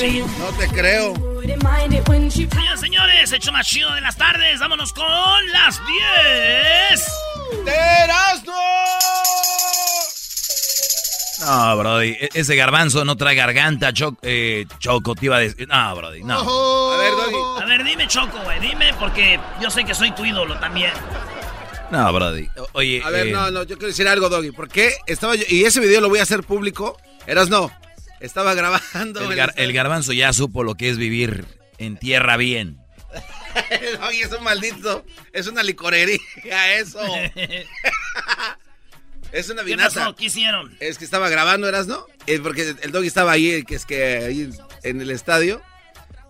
[0.00, 1.12] No te creo.
[2.30, 4.58] Señores, señores, hecho más chido de las tardes.
[4.58, 5.06] Vámonos con
[5.52, 5.78] las
[6.88, 7.64] 10.
[7.66, 7.72] ¡De
[11.44, 15.68] No, Brody, e-, ese garbanzo no trae garganta, eh, Choco, te iba a decir.
[15.68, 16.92] No, Brody, no.
[16.92, 17.62] a ver, Doggy.
[17.62, 20.92] A ver, dime, Choco, güey, dime, porque yo sé que soy tu ídolo también.
[21.90, 22.48] No, Brody.
[22.72, 23.02] Oye.
[23.04, 24.50] A ver, eh, no, no, yo quiero decir algo, Doggy.
[24.52, 25.44] ¿Por qué estaba yo.?
[25.48, 26.96] Y ese video lo voy a hacer público.
[27.26, 27.70] Eras no.
[28.20, 29.20] Estaba grabando.
[29.56, 31.46] El, garbanzo ya supo lo que es vivir
[31.78, 32.78] en tierra bien.
[34.08, 35.04] Oye, es un maldito.
[35.32, 36.20] Es una licorería,
[36.78, 37.00] eso.
[39.32, 40.14] es una vinaza.
[40.16, 40.76] ¿Qué hicieron?
[40.80, 42.06] Es que estaba grabando, ¿eras no?
[42.26, 44.50] Es porque el doggy estaba ahí, que es que ahí
[44.82, 45.62] en el estadio.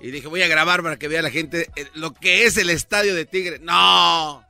[0.00, 2.70] Y dije, voy a grabar para que vea la gente eh, lo que es el
[2.70, 3.58] estadio de Tigre.
[3.58, 4.46] ¡No!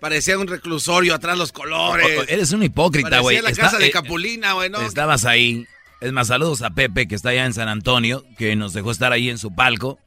[0.00, 2.06] Parecía un reclusorio atrás los colores.
[2.28, 3.38] eres un hipócrita, güey.
[3.38, 4.80] Parecía la casa de eh, Capulina, güey, ¿no?
[4.80, 5.66] Estabas ahí
[6.00, 9.12] es más, saludos a Pepe, que está allá en San Antonio, que nos dejó estar
[9.12, 9.98] ahí en su palco.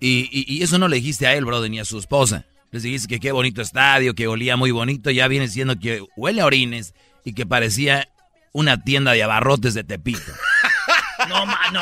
[0.00, 2.44] Y, eso no le dijiste a él, brother, ni a su esposa.
[2.70, 5.10] Les dijiste que qué bonito estadio, que olía muy bonito.
[5.10, 6.94] Ya viene siendo que huele a orines
[7.24, 8.08] y que parecía
[8.52, 10.32] una tienda de abarrotes de Tepito.
[11.28, 11.80] no, mano.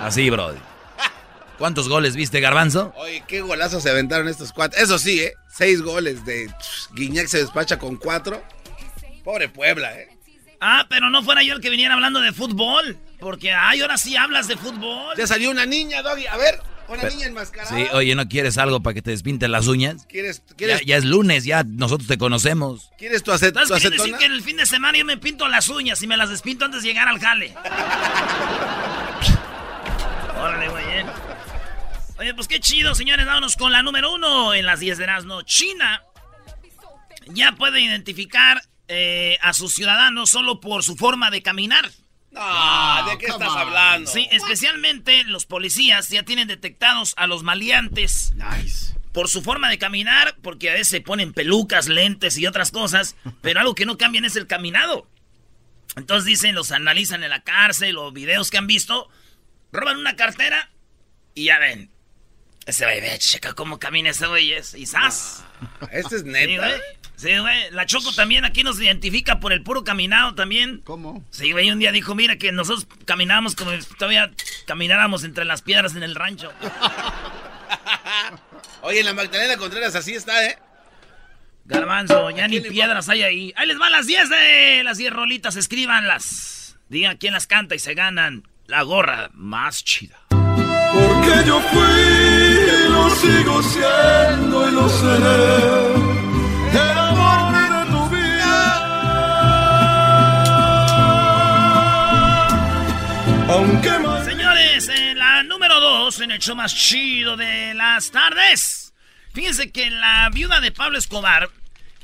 [0.00, 0.60] Así, brother.
[1.58, 2.92] ¿Cuántos goles viste, Garbanzo?
[2.96, 4.82] Oye, qué golazo se aventaron estos cuatro.
[4.82, 5.34] Eso sí, ¿eh?
[5.48, 6.50] Seis goles de
[6.94, 8.42] Guiñac se despacha con cuatro.
[9.22, 10.13] Pobre Puebla, ¿eh?
[10.66, 12.96] Ah, pero no fuera yo el que viniera hablando de fútbol.
[13.20, 15.14] Porque, ay, ahora sí hablas de fútbol.
[15.14, 16.26] Ya salió una niña, Doggy.
[16.26, 16.58] A ver,
[16.88, 17.76] una niña enmascarada.
[17.76, 20.06] Sí, oye, ¿no quieres algo para que te despinten las uñas?
[20.08, 20.42] ¿Quieres?
[20.56, 20.80] quieres...
[20.86, 22.90] Ya, es lunes, ya nosotros te conocemos.
[22.96, 25.48] ¿Quieres tu, acet ¿Estás tu decir que en el fin de semana yo me pinto
[25.48, 27.54] las uñas y me las despinto antes de llegar al jale?
[30.40, 30.84] Órale, güey.
[30.86, 31.04] Eh.
[32.20, 33.26] Oye, pues qué chido, señores.
[33.26, 35.42] Vámonos con la número uno en las 10 de Erasmo.
[35.42, 36.02] China
[37.26, 41.90] ya puede identificar eh, a sus ciudadanos solo por su forma de caminar.
[42.30, 44.10] No, ¿de qué estás hablando?
[44.10, 48.32] Sí, especialmente los policías ya tienen detectados a los maleantes.
[48.34, 48.94] Nice.
[49.12, 53.14] Por su forma de caminar, porque a veces se ponen pelucas, lentes y otras cosas,
[53.40, 55.08] pero algo que no cambian es el caminado.
[55.96, 59.08] Entonces dicen, los analizan en la cárcel, los videos que han visto,
[59.70, 60.70] roban una cartera
[61.34, 61.90] y ya ven.
[62.66, 65.44] Ese bebé, checa cómo camina ese güey, y ¡zas!
[65.92, 66.76] este es neta.
[66.76, 66.82] Sí,
[67.24, 67.70] güey.
[67.70, 70.82] La Choco también aquí nos identifica por el puro caminado también.
[70.84, 71.24] ¿Cómo?
[71.30, 71.70] Sí, güey.
[71.70, 74.30] Un día dijo, mira, que nosotros caminábamos como si todavía
[74.66, 76.52] camináramos entre las piedras en el rancho.
[78.82, 80.58] Oye, en la Magdalena Contreras así está, ¿eh?
[81.64, 83.52] Garbanzo, ya ni piedras hay ahí.
[83.56, 86.76] Ahí les van las 10 de las 10 rolitas, escríbanlas.
[86.90, 90.18] Digan quién las canta y se ganan la gorra más chida.
[90.28, 96.04] Porque yo fui, lo sigo siendo y lo seré
[103.48, 103.90] Aunque
[104.24, 108.94] Señores, en la número 2, en el show más chido de las tardes.
[109.34, 111.50] Fíjense que la viuda de Pablo Escobar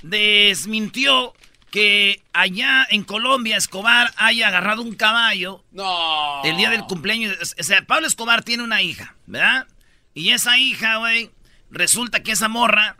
[0.02, 1.32] desmintió
[1.70, 5.64] que allá en Colombia Escobar haya agarrado un caballo.
[5.70, 6.44] No.
[6.44, 7.54] El día del cumpleaños.
[7.58, 9.66] O sea, Pablo Escobar tiene una hija, ¿verdad?
[10.12, 11.30] Y esa hija, güey,
[11.70, 12.96] resulta que esa morra.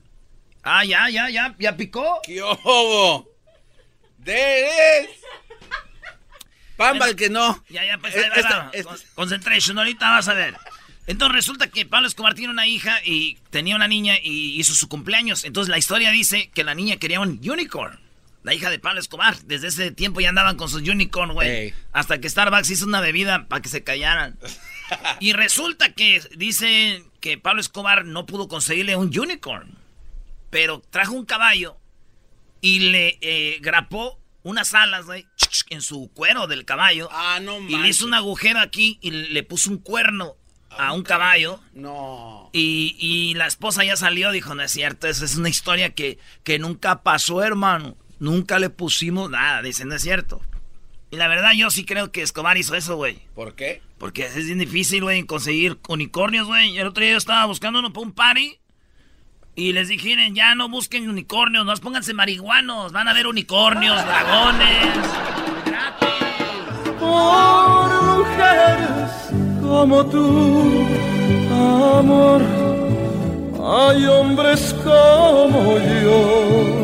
[0.63, 2.21] Ah, ya, ya, ya, ya picó.
[2.25, 3.29] ¡Qué obo!
[4.19, 5.09] ¡De
[6.81, 7.63] Pamba el que no.
[7.69, 10.57] Ya, ya, pues, ahí va, Concentration, ahorita vas a ver.
[11.07, 14.89] Entonces resulta que Pablo Escobar tiene una hija y tenía una niña y hizo su
[14.89, 15.45] cumpleaños.
[15.45, 17.99] Entonces la historia dice que la niña quería un unicorn.
[18.45, 19.37] La hija de Pablo Escobar.
[19.43, 21.75] Desde ese tiempo ya andaban con sus unicorn, güey.
[21.93, 24.39] Hasta que Starbucks hizo una bebida para que se callaran.
[25.21, 29.77] y resulta que dice que Pablo Escobar no pudo conseguirle un unicorn.
[30.49, 31.77] Pero trajo un caballo
[32.63, 35.27] y le eh, grapó unas alas, güey,
[35.69, 37.09] en su cuero del caballo.
[37.13, 40.37] Ah, no Y le hizo un agujero aquí y le puso un cuerno
[40.71, 41.61] a un caballo.
[41.75, 42.51] No.
[42.53, 46.19] Y, y, la esposa ya salió, dijo, no es cierto, esa es una historia que,
[46.45, 47.97] que nunca pasó, hermano.
[48.19, 50.43] Nunca le pusimos nada, dicen, no es cierto.
[51.11, 53.21] Y la verdad yo sí creo que Escobar hizo eso, güey.
[53.35, 53.83] ¿Por qué?
[53.99, 56.79] Porque es bien difícil, güey, conseguir unicornios, güey.
[56.79, 58.60] El otro día yo estaba buscando uno para un party.
[59.55, 62.93] Y les dijeron, ya no busquen unicornios, no pónganse marihuanos.
[62.93, 64.97] Van a ver unicornios, dragones.
[66.99, 69.11] Por mujeres
[69.61, 70.87] como tú,
[71.51, 72.43] amor,
[73.63, 76.81] hay hombres como yo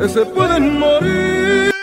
[0.00, 1.77] que se pueden morir.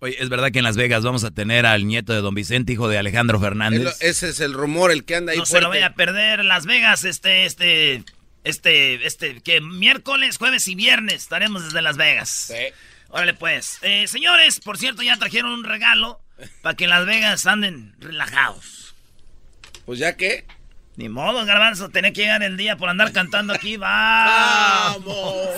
[0.00, 2.72] Oye, es verdad que en Las Vegas vamos a tener al nieto de Don Vicente,
[2.72, 3.96] hijo de Alejandro Fernández.
[4.00, 5.38] ese es el rumor, el que anda ahí.
[5.38, 6.44] No se lo voy a perder.
[6.44, 8.04] Las Vegas, este, este,
[8.44, 12.28] este, este, que miércoles, jueves y viernes estaremos desde Las Vegas.
[12.28, 12.74] Sí.
[13.08, 13.78] Órale, pues.
[13.82, 16.20] Eh, señores, por cierto, ya trajeron un regalo
[16.60, 18.94] para que en Las Vegas anden relajados.
[19.86, 20.44] Pues ya que.
[20.96, 23.76] Ni modo, Garbanzo, tener que llegar el día por andar cantando aquí.
[23.78, 25.48] ¡Vamos!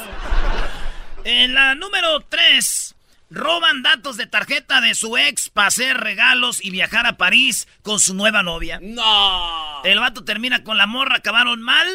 [1.25, 2.95] En la número 3,
[3.31, 8.01] roban datos de tarjeta de su ex para hacer regalos y viajar a París con
[8.01, 8.81] su nueva novia.
[8.83, 9.83] ¡No!
[9.85, 11.87] El vato termina con la morra, acabaron mal.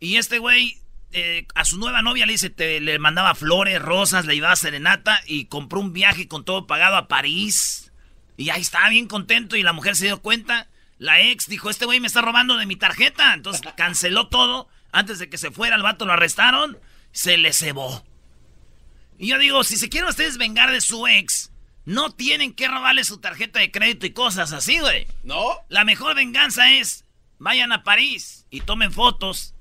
[0.00, 0.78] Y este güey
[1.12, 4.56] eh, a su nueva novia le dice, te, le mandaba flores, rosas, le iba a
[4.56, 7.92] serenata y compró un viaje con todo pagado a París.
[8.36, 10.66] Y ahí estaba bien contento y la mujer se dio cuenta.
[10.98, 13.32] La ex dijo, este güey me está robando de mi tarjeta.
[13.32, 14.68] Entonces canceló todo.
[14.90, 16.78] Antes de que se fuera, el vato lo arrestaron.
[17.12, 18.04] Se le cebó.
[19.18, 21.50] Y yo digo, si se quieren ustedes vengar de su ex,
[21.84, 25.06] no tienen que robarle su tarjeta de crédito y cosas así, güey.
[25.22, 25.56] ¿No?
[25.68, 27.04] La mejor venganza es,
[27.38, 29.54] vayan a París y tomen fotos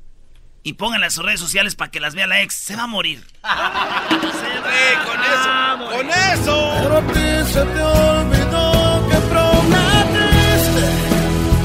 [0.63, 2.53] y pónganlas en sus redes sociales para que las vea la ex.
[2.53, 3.25] Se va a morir.
[3.41, 6.73] se va con eso, con eso.
[6.81, 10.85] Pero a ti se te olvidó que prometiste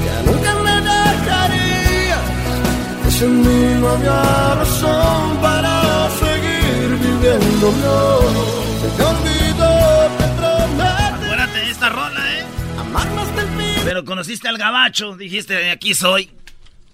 [0.03, 2.25] que nunca me dejarías.
[3.05, 5.58] Que sin mí no había razón para
[7.29, 11.25] se te olvidó que prometiste.
[11.25, 12.45] Acuérdate de esta rola, ¿eh?
[12.79, 13.29] Amarnos.
[13.85, 16.31] Pero conociste al gabacho, dijiste, aquí soy.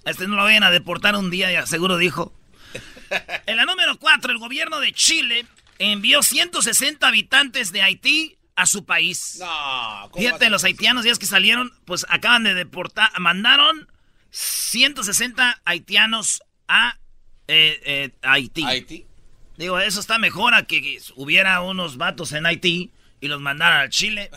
[0.05, 2.33] Este no lo vayan a deportar un día, ya seguro dijo.
[3.47, 5.47] En la número 4, el gobierno de Chile
[5.79, 9.37] envió 160 habitantes de Haití a su país.
[9.39, 13.87] No, Fíjate, los haitianos, días que salieron, pues acaban de deportar, mandaron
[14.31, 16.99] 160 haitianos a
[17.47, 18.65] eh, eh, Haití.
[18.65, 19.07] Haití.
[19.57, 22.91] Digo, eso está mejor a que hubiera unos vatos en Haití
[23.21, 24.31] y los mandaran al Chile.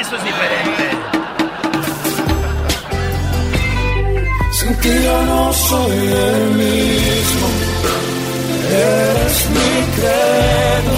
[0.00, 0.90] eso es diferente.
[4.52, 7.48] Sin ti yo no soy el mismo.
[8.68, 10.94] Eres mi credo,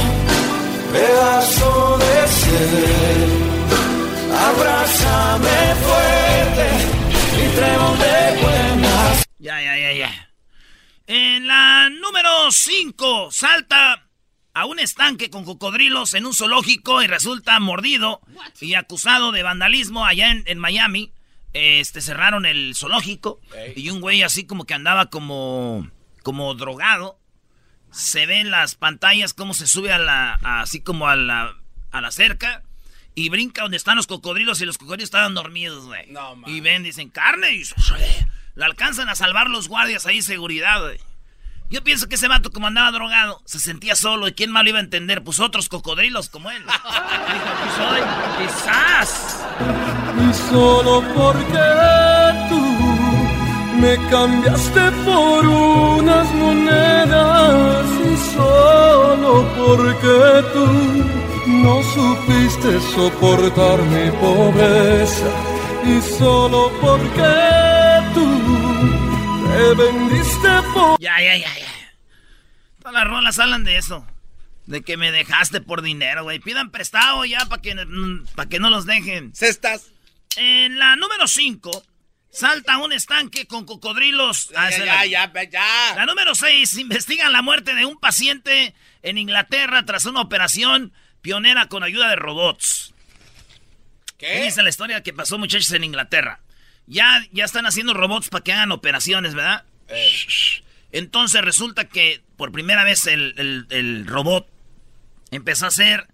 [0.92, 3.48] pedazo de cielo.
[4.48, 6.68] Abrázame fuerte
[7.36, 9.24] y trébol de buenas.
[9.38, 10.27] Ya, ya, ya, ya.
[11.08, 14.06] En la número 5, salta
[14.52, 18.20] a un estanque con cocodrilos en un zoológico y resulta mordido
[18.60, 21.12] y acusado de vandalismo allá en, en Miami.
[21.54, 23.40] Este, cerraron el zoológico
[23.74, 25.88] y un güey así como que andaba como,
[26.22, 27.18] como drogado.
[27.90, 31.56] Se ve en las pantallas cómo se sube a la, a- así como a la,
[31.90, 32.62] a la cerca
[33.14, 36.06] y brinca donde están los cocodrilos y los cocodrilos estaban dormidos, güey.
[36.10, 37.64] No, y ven, dicen, carne y
[38.58, 40.98] la alcanzan a salvar los guardias ahí, seguridad, güey.
[41.70, 44.26] Yo pienso que ese vato, como andaba drogado, se sentía solo.
[44.26, 45.22] ¿Y quién más lo iba a entender?
[45.22, 46.64] Pues otros cocodrilos como él.
[46.64, 48.00] Dijo, aquí soy.
[48.40, 49.44] Quizás.
[50.28, 51.66] Y solo porque
[52.48, 52.60] tú
[53.80, 57.86] me cambiaste por unas monedas.
[58.12, 60.66] Y solo porque tú
[61.46, 65.30] no supiste soportar mi pobreza.
[65.84, 67.77] Y solo porque
[69.76, 71.00] vendiste por...
[71.00, 71.92] Ya, ya, ya, ya.
[72.78, 74.06] Todas las rolas hablan de eso.
[74.66, 76.40] De que me dejaste por dinero, güey.
[76.40, 79.34] Pidan prestado ya para que, mm, que no los dejen.
[79.34, 79.90] Cestas.
[80.36, 81.82] En la número 5,
[82.30, 84.50] salta un estanque con cocodrilos.
[84.50, 89.84] Ya, ya, ya, ya, La número 6, investigan la muerte de un paciente en Inglaterra
[89.84, 92.94] tras una operación pionera con ayuda de robots.
[94.18, 94.42] ¿Qué?
[94.42, 96.40] Dice la historia que pasó, muchachos, en Inglaterra.
[96.88, 99.64] Ya, ya están haciendo robots para que hagan operaciones, ¿verdad?
[99.88, 100.10] Eh.
[100.90, 104.48] Entonces resulta que por primera vez el, robot
[105.30, 106.08] empezó a hacer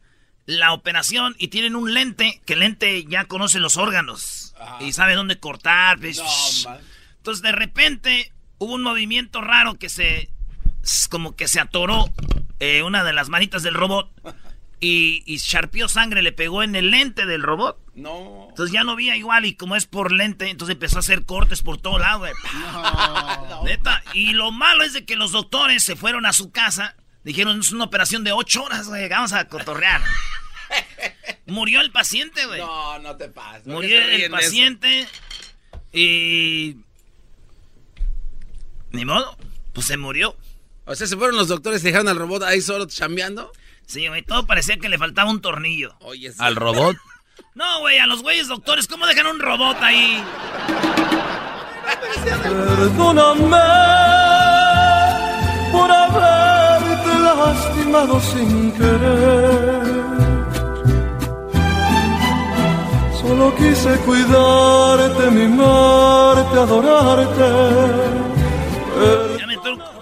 [0.46, 5.14] la operación y tienen un lente, que el lente ya conoce los órganos y sabe
[5.14, 5.98] dónde cortar.
[6.00, 6.66] Pues,
[7.18, 10.28] entonces de repente hubo un movimiento raro que se,
[11.08, 12.12] como que se atoró
[12.58, 14.10] eh, una de las manitas del robot
[14.84, 17.78] y, y charpió sangre, le pegó en el lente del robot.
[17.94, 18.48] No.
[18.50, 21.62] Entonces ya no veía igual y como es por lente, entonces empezó a hacer cortes
[21.62, 22.32] por todo lado, güey.
[23.64, 24.02] Neta.
[24.12, 26.96] Y lo malo es de que los doctores se fueron a su casa.
[27.22, 29.08] Dijeron, es una operación de ocho horas, güey.
[29.08, 30.02] Vamos a cotorrear.
[31.46, 32.60] Murió el paciente, güey.
[32.60, 33.66] No, no te pases.
[33.66, 35.08] Murió el paciente
[35.94, 36.76] y...
[38.92, 39.34] Ni modo,
[39.72, 40.36] pues se murió.
[40.84, 43.50] O sea, se fueron los doctores y dejaron al robot ahí solo chambeando.
[43.86, 45.94] Sí, güey, todo parecía que le faltaba un tornillo.
[46.00, 46.96] Oye, ¿Al robot?
[47.54, 50.22] No, güey, a los güeyes doctores, ¿cómo dejan un robot ahí?
[52.42, 53.56] Perdóname
[55.70, 59.94] por haberte lastimado sin querer.
[63.20, 67.50] Solo quise cuidarte, mimarte, adorarte.
[68.94, 69.33] Ya me, entró,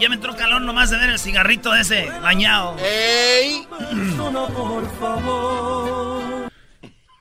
[0.02, 2.76] ya me entró calor nomás de ver el cigarrito ese bañado.
[2.80, 3.64] ¡Ey!
[3.68, 6.52] por favor.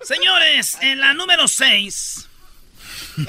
[0.02, 2.28] Señores, en la número 6.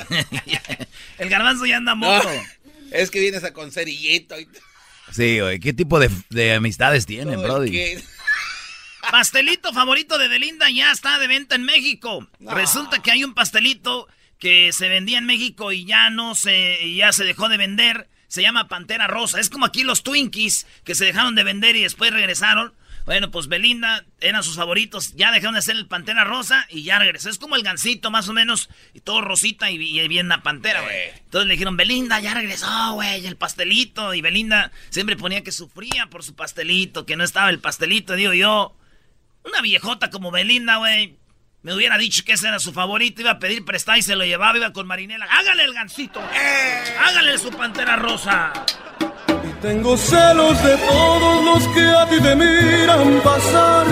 [1.18, 2.30] el garbanzo ya anda moto.
[2.92, 4.36] es que vienes a con cerillito.
[5.12, 5.60] Sí, güey.
[5.60, 8.02] ¿Qué tipo de, amistades tienen, Brody?
[9.10, 12.26] Pastelito favorito de Belinda ya está de venta en México.
[12.40, 17.12] Resulta que hay un pastelito que se vendía en México y ya no se, ya
[17.12, 18.08] se dejó de vender.
[18.32, 19.40] Se llama Pantera Rosa.
[19.40, 22.72] Es como aquí los Twinkies que se dejaron de vender y después regresaron.
[23.04, 25.12] Bueno, pues Belinda eran sus favoritos.
[25.16, 27.28] Ya dejaron de hacer el Pantera Rosa y ya regresó.
[27.28, 28.70] Es como el gancito, más o menos.
[28.94, 31.10] Y todo rosita y, y bien la pantera, güey.
[31.24, 34.14] Entonces le dijeron, Belinda, ya regresó, güey, el pastelito.
[34.14, 38.14] Y Belinda siempre ponía que sufría por su pastelito, que no estaba el pastelito.
[38.14, 38.74] Digo yo,
[39.44, 41.18] una viejota como Belinda, güey.
[41.62, 44.24] Me hubiera dicho que ese era su favorito, iba a pedir prestar y se lo
[44.24, 45.26] llevaba, iba con Marinela.
[45.30, 46.20] Hágale el gancito.
[46.34, 46.96] ¡Eh!
[46.98, 48.52] Hágale su pantera rosa.
[49.60, 53.86] Tengo celos de todos los que a ti te miran pasar.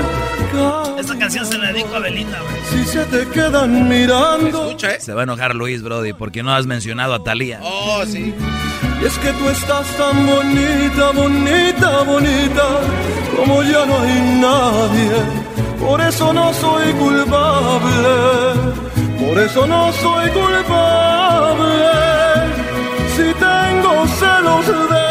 [0.99, 2.85] Esta canción se la dedico a Belinda, güey.
[2.85, 4.67] Si se te quedan mirando.
[4.67, 5.01] Escucha, ¿eh?
[5.01, 7.61] Se va a enojar Luis, Brody, porque no has mencionado a Talía.
[7.63, 8.35] Oh, sí.
[9.01, 12.81] Y es que tú estás tan bonita, bonita, bonita,
[13.37, 15.50] como ya no hay nadie.
[15.81, 18.73] Por eso no soy culpable.
[19.19, 21.81] Por eso no soy culpable.
[23.17, 25.11] Si tengo celos de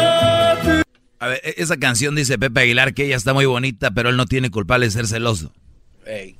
[1.20, 4.16] a ver, e-, esa canción dice Pepe Aguilar que ella está muy bonita, pero él
[4.16, 5.52] no tiene culpable de ser celoso.
[6.06, 6.36] Ey.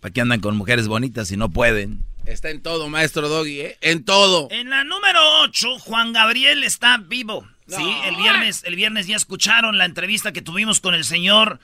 [0.00, 2.04] ¿Para qué andan con mujeres bonitas si no pueden?
[2.24, 3.78] Está en todo, maestro Doggy, ¿eh?
[3.80, 4.48] En todo.
[4.50, 7.46] En la número 8, Juan Gabriel está vivo.
[7.66, 11.58] Sí, el viernes, el viernes ya escucharon la entrevista que tuvimos con el señor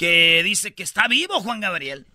[0.00, 2.06] que dice que está vivo Juan Gabriel.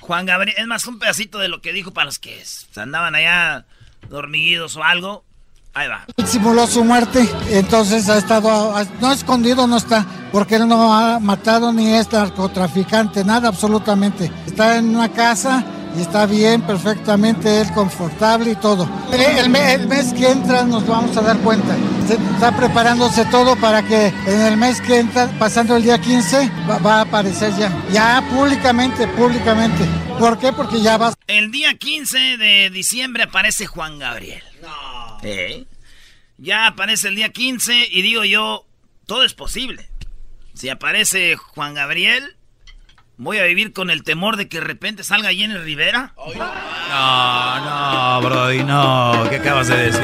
[0.00, 2.42] Juan Gabriel, es más un pedacito de lo que dijo para los que
[2.74, 3.66] andaban allá
[4.08, 5.26] dormidos o algo.
[5.74, 6.06] Ahí va.
[6.24, 11.70] Simuló su muerte, entonces ha estado, no escondido, no está, porque él no ha matado
[11.70, 14.32] ni es narcotraficante, nada absolutamente.
[14.46, 15.62] Está en una casa
[15.96, 18.88] y está bien, perfectamente, él confortable y todo.
[19.12, 21.76] El, mes que entra nos vamos a dar cuenta.
[22.34, 26.98] está preparándose todo para que en el mes que entra, pasando el día 15, va,
[26.98, 27.72] a aparecer ya.
[27.92, 29.84] Ya públicamente, públicamente.
[30.18, 30.52] ¿Por qué?
[30.52, 31.14] Porque ya va.
[31.26, 34.42] El día 15 de diciembre aparece Juan Gabriel.
[34.62, 35.18] No.
[36.38, 38.66] Ya aparece el día 15 y digo yo,
[39.06, 39.88] todo es posible.
[40.54, 42.36] Si aparece Juan Gabriel,
[43.16, 46.12] voy a vivir con el temor de que de repente salga Jenny Rivera.
[46.16, 49.24] No, no, Brody, no.
[49.30, 50.02] ¿Qué acabas de decir?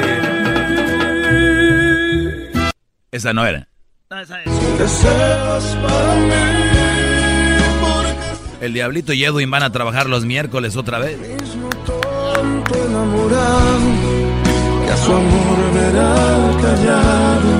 [3.11, 3.67] Esa no era.
[8.61, 11.17] El Diablito y Edwin van a trabajar los miércoles otra vez
[15.05, 16.13] su amor verá
[16.61, 17.51] callado,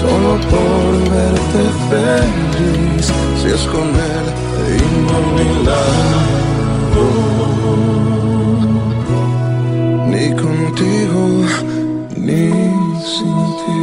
[0.00, 3.06] solo por verte feliz,
[3.42, 4.47] si es con él
[10.06, 11.46] Ni contigo,
[12.16, 12.50] ni
[13.04, 13.78] sin ti.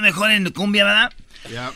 [0.00, 1.12] mejor en cumbia, ¿verdad?
[1.50, 1.72] Ya.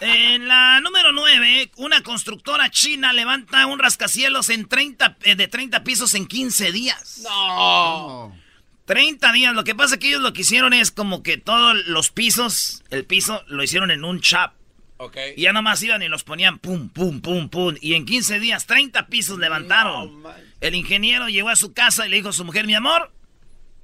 [0.00, 5.82] En la número 9, una constructora china levanta un rascacielos en 30, eh, de 30
[5.82, 7.20] pisos en 15 días.
[7.24, 8.36] No.
[8.84, 9.54] 30 días.
[9.54, 12.82] Lo que pasa es que ellos lo que hicieron es como que todos los pisos,
[12.90, 14.57] el piso, lo hicieron en un chap.
[14.98, 15.34] Okay.
[15.36, 17.76] Y ya nomás iban y los ponían pum, pum, pum, pum.
[17.80, 20.24] Y en 15 días, 30 pisos levantaron.
[20.60, 23.12] el ingeniero llegó a su casa y le dijo a su mujer, mi amor.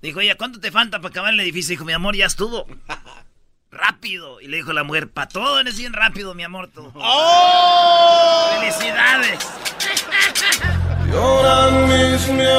[0.02, 1.70] Dijo ella, ¿cuánto te falta para acabar el edificio?
[1.70, 2.66] Dijo, mi amor, ya estuvo.
[3.74, 4.40] rápido.
[4.40, 6.68] Y le dijo la mujer, para todo eres bien rápido, mi amor.
[6.68, 6.90] Tú.
[6.94, 8.56] ¡Oh!
[8.60, 9.38] ¡Felicidades!
[11.10, 12.54] Lloran mis miedos,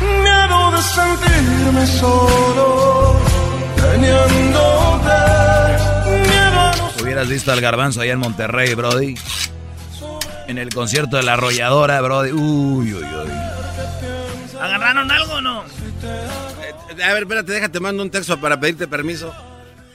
[0.00, 3.15] miedo de sentirme solo,
[7.16, 9.14] Hubieras visto al garbanzo allá en Monterrey, Brody.
[10.48, 12.32] En el concierto de la arrolladora, Brody.
[12.32, 14.60] Uy, uy, uy.
[14.60, 15.60] ¿Agarraron algo o no?
[15.62, 19.34] A ver, espérate, déjate, mando un texto para pedirte permiso.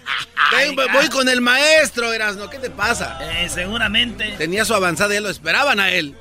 [0.94, 2.50] voy con el maestro, Erasno.
[2.50, 3.20] ¿Qué te pasa?
[3.22, 4.34] Eh, seguramente.
[4.40, 6.16] Tenía su avanzada y lo esperaban a él.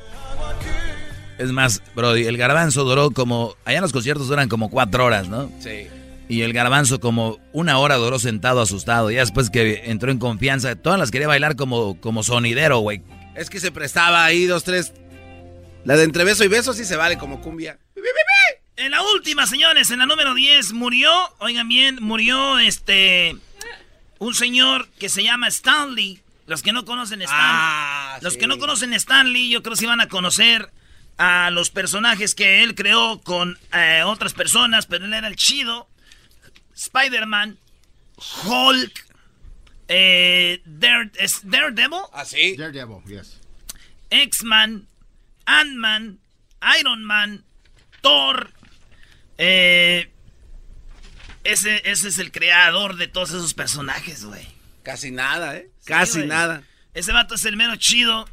[1.39, 3.57] Es más, Brody, el garbanzo duró como.
[3.65, 5.51] Allá en los conciertos duran como cuatro horas, ¿no?
[5.61, 5.89] Sí.
[6.31, 9.11] Y el garbanzo como una hora duró sentado asustado.
[9.11, 13.03] Ya después que entró en confianza, todas las quería bailar como, como sonidero, güey.
[13.35, 14.93] Es que se prestaba ahí dos, tres.
[15.85, 17.81] La de entre beso y beso sí se vale como cumbia.
[18.77, 21.11] En la última, señores, en la número 10 murió,
[21.41, 23.37] oigan bien, murió este
[24.21, 26.21] un señor que se llama Stanley.
[26.47, 29.87] Los que no conocen Stanley, ah, los que no conocen Stanley, yo creo que sí
[29.87, 30.71] van a conocer
[31.19, 35.90] a los personajes que él creó con eh, otras personas, pero él era el chido.
[36.81, 37.59] Spider-Man,
[38.17, 39.05] Hulk,
[39.89, 42.01] eh, Daredevil.
[42.13, 42.57] Ah, sí.
[42.57, 43.39] Daredevil, yes.
[44.09, 44.89] X-Man,
[45.45, 46.19] Ant-Man,
[46.81, 47.45] Iron Man,
[48.01, 48.51] Thor,
[49.37, 50.11] eh,
[51.45, 54.47] ese, ese es el creador de todos esos personajes, güey.
[54.83, 55.71] Casi nada, ¿eh?
[55.85, 56.63] Casi nada.
[56.95, 58.27] Ese vato es el menos chido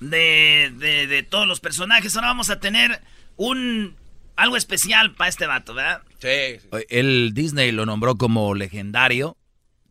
[0.00, 2.16] de, de, todos los personajes.
[2.16, 3.02] Ahora vamos a tener
[3.36, 3.94] un
[4.36, 6.02] algo especial para este vato, ¿verdad?
[6.18, 9.36] Sí, El Disney lo nombró como legendario.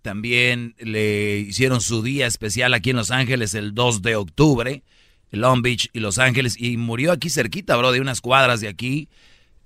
[0.01, 4.83] También le hicieron su día especial aquí en Los Ángeles el 2 de octubre.
[5.31, 6.55] Long Beach y Los Ángeles.
[6.59, 9.09] Y murió aquí cerquita, bro, de unas cuadras de aquí.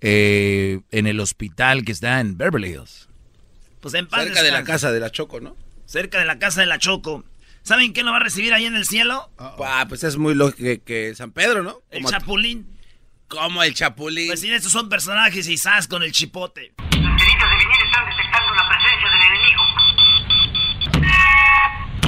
[0.01, 3.09] Eh, en el hospital que está en Beverly Hills.
[3.81, 5.55] Pues en Cerca de la casa de la Choco, ¿no?
[5.85, 7.25] Cerca de la casa de la Choco.
[7.63, 9.29] ¿Saben quién lo va a recibir ahí en el cielo?
[9.37, 11.81] Ah, pues es muy lógico que, San Pedro, ¿no?
[11.91, 12.65] El Chapulín.
[13.29, 14.27] ¿Cómo el Chapulín?
[14.27, 16.73] Pues sí, estos son personajes y sas con el chipote.
[16.77, 19.63] Los de vinil están detectando la presencia del enemigo.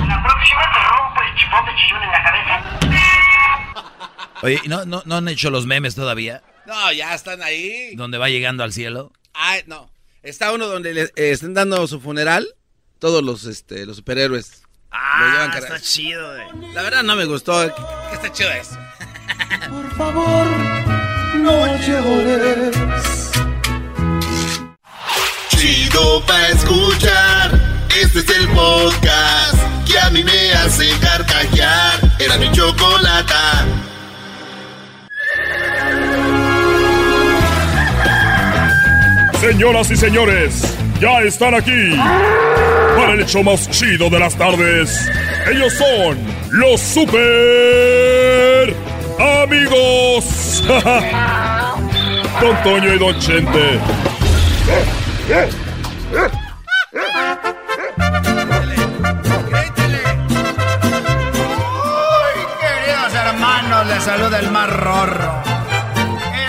[0.08, 2.80] La próxima te rompo el chipote chillón en la cabeza.
[4.42, 6.42] Oye, ¿no, no, ¿no han hecho los memes todavía?
[6.66, 7.96] No, ya están ahí.
[7.96, 9.14] ¿Dónde va llegando al cielo?
[9.36, 9.92] Ah, no.
[10.24, 12.48] Está uno donde le eh, están dando su funeral.
[12.98, 14.64] Todos los, este, los superhéroes.
[14.90, 16.74] Ah, está chido, güey.
[16.74, 17.62] La verdad no me gustó.
[18.10, 18.78] ¿Qué, está chido eso?
[19.70, 20.48] Por favor,
[21.36, 23.32] no llores.
[25.50, 27.52] Chido pa' escuchar.
[28.02, 32.00] Este es el podcast que a mí me hace carcajear.
[32.20, 33.66] Era mi chocolata.
[39.40, 41.96] Señoras y señores, ya están aquí
[42.96, 45.10] para el hecho más chido de las tardes.
[45.52, 46.18] Ellos son
[46.52, 48.76] los super
[49.20, 50.64] amigos.
[52.42, 53.80] Don Toño y Don Chente.
[62.60, 65.44] queridos hermanos, les saluda el más rorro.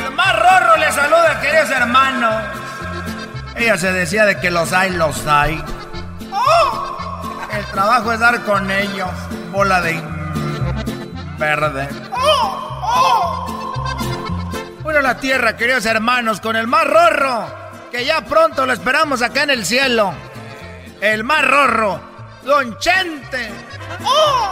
[0.07, 2.45] El más rorro les saluda, queridos hermanos.
[3.57, 5.63] Ella se decía de que los hay, los hay.
[6.33, 6.97] ¡Oh!
[7.53, 9.11] El trabajo es dar con ellos.
[9.53, 10.01] Bola de
[11.39, 11.89] verde.
[14.83, 17.47] Bueno, la tierra, queridos hermanos, con el más rorro,
[17.91, 20.13] que ya pronto lo esperamos acá en el cielo.
[21.01, 22.01] El más rorro,
[22.45, 23.51] Don Chente.
[24.05, 24.51] ¡Oh!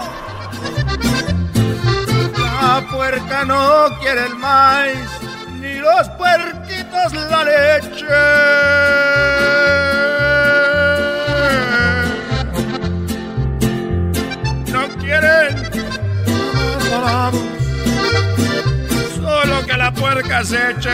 [2.63, 5.09] La puerca no quiere el maíz
[5.61, 8.07] ni los puerquitos la leche.
[14.73, 15.71] No quieren
[19.71, 20.91] que la puerca se eche.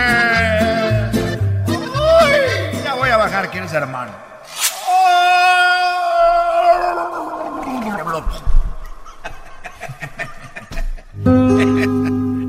[1.67, 4.13] Uy, ya voy a bajar, ¿quieres hermano?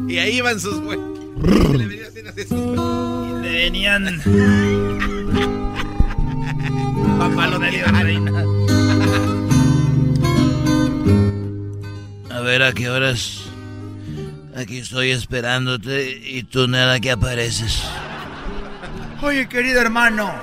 [0.07, 1.05] y ahí van sus güeyes.
[2.51, 4.21] Y le venían.
[12.29, 13.46] A ver, ¿a qué horas?
[14.57, 17.83] Aquí estoy esperándote y tú nada que apareces.
[19.21, 20.33] Oye, querido hermano.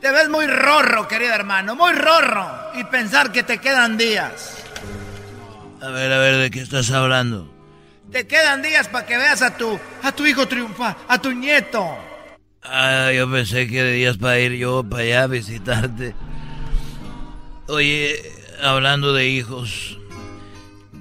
[0.00, 2.48] Te ves muy rorro, querido hermano, muy rorro.
[2.76, 4.62] Y pensar que te quedan días.
[5.80, 7.52] A ver, a ver, ¿de qué estás hablando?
[8.12, 11.84] Te quedan días para que veas a tu, a tu hijo triunfar, a tu nieto.
[12.62, 16.14] Ah, yo pensé que de días para ir yo para allá a visitarte.
[17.66, 18.22] Oye,
[18.62, 19.98] hablando de hijos,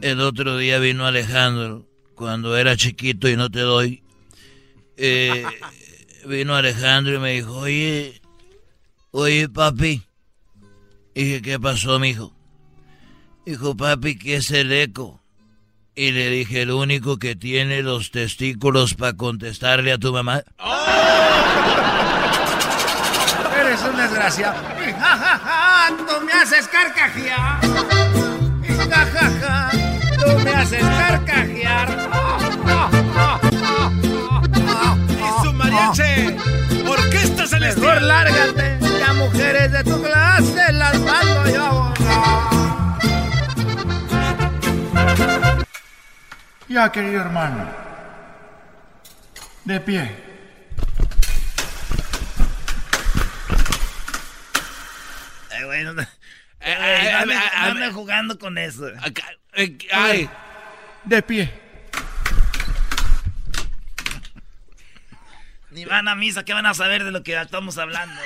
[0.02, 4.04] el otro día vino Alejandro, cuando era chiquito y no te doy.
[4.98, 5.46] Eh,
[6.26, 8.22] vino Alejandro y me dijo, oye,
[9.12, 10.04] oye papi.
[11.16, 12.34] dije, ¿qué pasó, mijo?
[13.46, 15.22] Dijo, papi, ¿qué es el eco?
[15.96, 20.44] Y le dije, el único que tiene los testículos para contestarle a tu mamá.
[23.60, 24.68] Eres un desgraciado.
[24.98, 27.60] Ja, ja, ja, tú me haces carcajear.
[28.90, 29.87] Ja, ja, ja,
[30.28, 31.90] tú me haces carcajear.
[35.10, 36.36] ¡Y su mariachi!
[36.88, 37.86] ¡Orquesta celestial!
[37.88, 41.98] Mejor lárgate, ya mujeres de tu clase las mando yo a volar.
[46.70, 47.66] Ya, querido hermano.
[49.66, 50.16] De pie.
[55.52, 55.92] Ay, güey, no,
[56.60, 58.88] Ay, no ande- no ande jugando con eso.
[59.58, 60.30] Ay,
[61.04, 61.52] De pie.
[65.72, 68.22] Ni van a misa, ¿qué van a saber de lo que estamos hablando?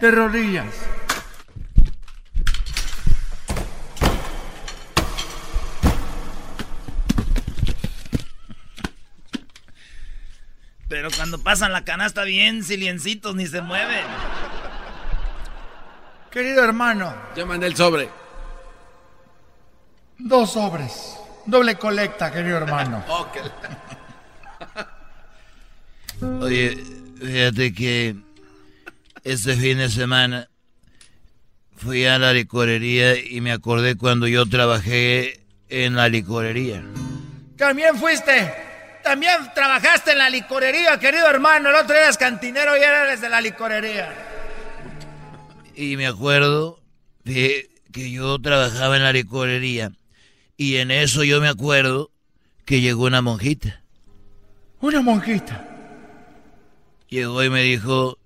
[0.00, 0.66] De rodillas.
[10.88, 14.04] Pero cuando pasan la canasta bien siliencitos, ni se mueven.
[16.32, 18.19] Querido hermano, ya mandé el sobre.
[20.22, 21.16] Dos sobres.
[21.46, 23.04] Doble colecta, querido hermano.
[26.40, 26.76] Oye,
[27.18, 28.14] fíjate que
[29.24, 30.48] este fin de semana
[31.76, 36.82] fui a la licorería y me acordé cuando yo trabajé en la licorería.
[37.56, 38.54] También fuiste.
[39.02, 41.70] También trabajaste en la licorería, querido hermano.
[41.70, 44.12] El otro eras cantinero y eres de la licorería.
[45.74, 46.80] Y me acuerdo
[47.24, 49.90] que yo trabajaba en la licorería
[50.60, 52.10] y en eso yo me acuerdo
[52.66, 53.82] que llegó una monjita.
[54.82, 55.66] Una monjita.
[57.08, 58.18] Llegó y me dijo,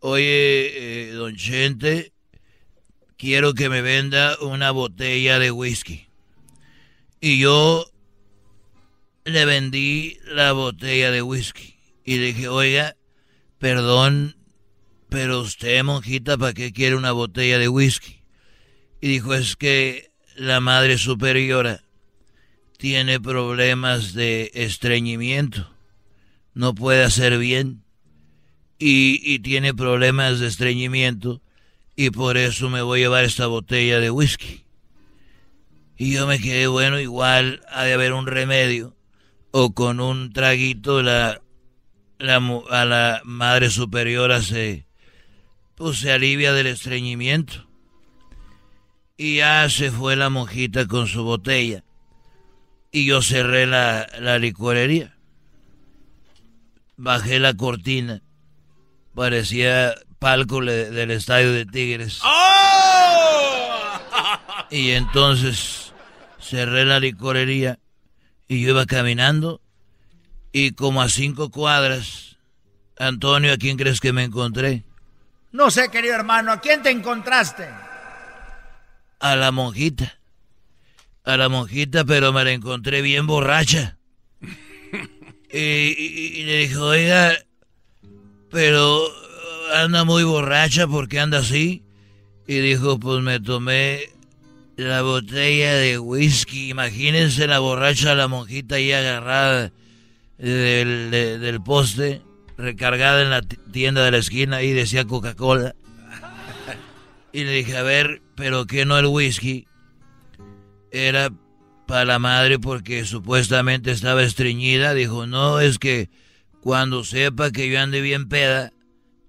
[0.00, 2.14] oye, eh, don Chente,
[3.18, 6.06] quiero que me venda una botella de whisky.
[7.20, 7.84] Y yo
[9.24, 11.76] le vendí la botella de whisky.
[12.02, 12.96] Y le dije, oiga,
[13.58, 14.36] perdón,
[15.10, 18.22] pero usted, monjita, ¿para qué quiere una botella de whisky?
[19.02, 21.82] Y dijo, es que la madre superiora
[22.78, 25.72] tiene problemas de estreñimiento.
[26.54, 27.84] No puede hacer bien.
[28.78, 31.40] Y, y tiene problemas de estreñimiento.
[31.94, 34.64] Y por eso me voy a llevar esta botella de whisky.
[35.96, 38.96] Y yo me quedé, bueno, igual ha de haber un remedio.
[39.52, 41.40] O con un traguito la,
[42.18, 42.36] la
[42.70, 44.86] a la madre superiora se,
[45.76, 47.68] pues se alivia del estreñimiento.
[49.16, 51.84] Y ya se fue la monjita con su botella.
[52.90, 55.16] Y yo cerré la, la licorería.
[56.96, 58.22] Bajé la cortina.
[59.14, 62.20] Parecía palco le- del estadio de Tigres.
[64.70, 65.92] Y entonces
[66.40, 67.78] cerré la licorería
[68.48, 69.60] y yo iba caminando
[70.52, 72.36] y como a cinco cuadras,
[72.98, 74.84] Antonio, ¿a quién crees que me encontré?
[75.50, 77.68] No sé, querido hermano, ¿a quién te encontraste?
[79.22, 80.18] A la monjita.
[81.24, 83.98] A la monjita, pero me la encontré bien borracha.
[85.54, 87.34] Y, y- y le dijo, oiga,
[88.50, 89.04] pero
[89.74, 91.82] anda muy borracha porque anda así.
[92.46, 94.00] Y dijo, pues me tomé
[94.76, 96.70] la botella de whisky.
[96.70, 99.72] Imagínense la borracha, la monjita ahí agarrada
[100.38, 102.22] del, de- del poste,
[102.56, 105.74] recargada en la ti- tienda de la esquina y decía Coca-Cola.
[107.32, 109.66] Y le dije, a ver, pero que no el whisky
[110.90, 111.30] era
[111.86, 114.94] para la madre porque supuestamente estaba estreñida.
[114.94, 116.10] Dijo, no, es que
[116.60, 118.72] cuando sepa que yo ande bien peda,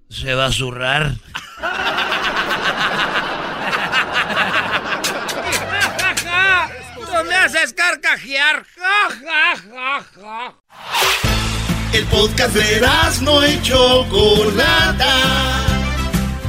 [0.09, 1.15] se va a zurrar.
[6.95, 8.65] ¡Tú me haces carcajear!
[8.75, 10.55] ¡Ja, ja, ja, ja!
[11.93, 12.81] El podcast de
[13.21, 15.13] no Chocolata.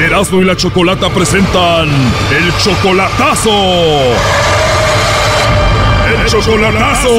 [0.00, 3.50] Erasmo y la Chocolata presentan el chocolatazo.
[6.06, 7.08] ¡El chocolatazo!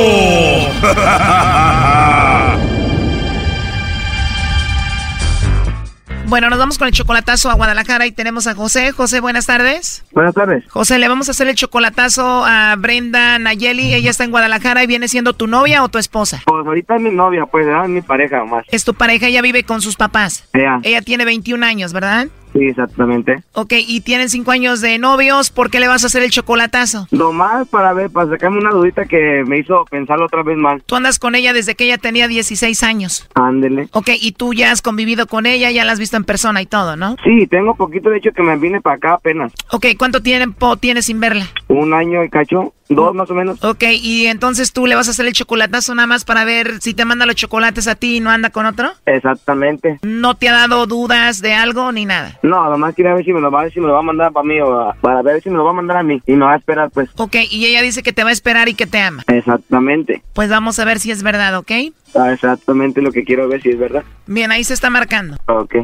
[6.27, 8.91] Bueno, nos vamos con el chocolatazo a Guadalajara y tenemos a José.
[8.91, 10.03] José, buenas tardes.
[10.11, 10.63] Buenas tardes.
[10.69, 13.93] José, le vamos a hacer el chocolatazo a Brenda Nayeli.
[13.93, 16.41] Ella está en Guadalajara y viene siendo tu novia o tu esposa.
[16.45, 18.65] Pues ahorita es mi novia, pues, es mi pareja más.
[18.71, 20.45] Es tu pareja, ella vive con sus papás.
[20.53, 20.79] Ella.
[20.81, 22.27] Ella tiene 21 años, ¿verdad?
[22.55, 23.43] Sí, exactamente.
[23.51, 27.05] Ok, y tienen cinco años de novios, ¿por qué le vas a hacer el chocolatazo?
[27.11, 30.81] Nomás para ver, para sacarme una dudita que me hizo pensarlo otra vez mal.
[30.85, 33.27] Tú andas con ella desde que ella tenía 16 años.
[33.33, 33.89] Ándele.
[33.91, 36.65] Ok, y tú ya has convivido con ella, ya la has visto en persona y
[36.65, 37.17] todo, ¿no?
[37.25, 39.51] Sí, tengo poquito, de hecho, que me vine para acá apenas.
[39.71, 41.47] Ok, ¿cuánto tiempo tienes sin verla?
[41.67, 42.73] Un año y cacho.
[42.87, 43.63] Dos más o menos.
[43.63, 46.93] Ok, y entonces tú le vas a hacer el chocolatazo nada más para ver si
[46.93, 48.91] te manda los chocolates a ti y no anda con otro.
[49.05, 49.99] Exactamente.
[50.03, 52.37] ¿No te ha dado dudas de algo ni nada?
[52.43, 54.03] No, nomás quería ver si me lo va, a ver si me lo va a
[54.03, 56.33] mandar para mí o para ver si me lo va a mandar a mí y
[56.33, 57.09] no va a esperar pues.
[57.17, 59.23] Ok, y ella dice que te va a esperar y que te ama.
[59.27, 60.21] Exactamente.
[60.33, 61.71] Pues vamos a ver si es verdad, ¿ok?
[62.15, 64.03] Ah, exactamente lo que quiero ver si es verdad.
[64.27, 65.37] Bien, ahí se está marcando.
[65.47, 65.75] Ok.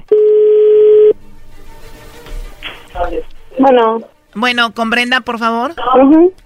[3.60, 4.02] Bueno.
[4.34, 5.74] Bueno, con Brenda, por favor.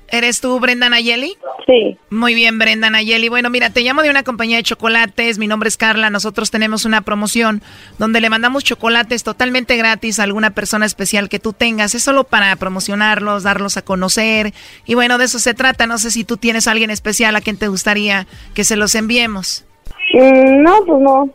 [0.08, 1.36] ¿Eres tú Brenda Nayeli?
[1.65, 1.98] Sí.
[2.10, 3.28] Muy bien, Brenda Nayeli.
[3.28, 5.39] Bueno, mira, te llamo de una compañía de chocolates.
[5.39, 6.10] Mi nombre es Carla.
[6.10, 7.62] Nosotros tenemos una promoción
[7.98, 11.95] donde le mandamos chocolates totalmente gratis a alguna persona especial que tú tengas.
[11.95, 14.54] Es solo para promocionarlos, darlos a conocer.
[14.86, 15.88] Y bueno, de eso se trata.
[15.88, 18.93] No sé si tú tienes a alguien especial a quien te gustaría que se los
[18.95, 19.65] enviemos.
[20.13, 21.30] Mm, no, pues no.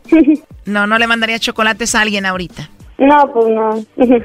[0.65, 2.69] no, no le mandaría chocolates a alguien ahorita.
[2.97, 3.85] No, pues no.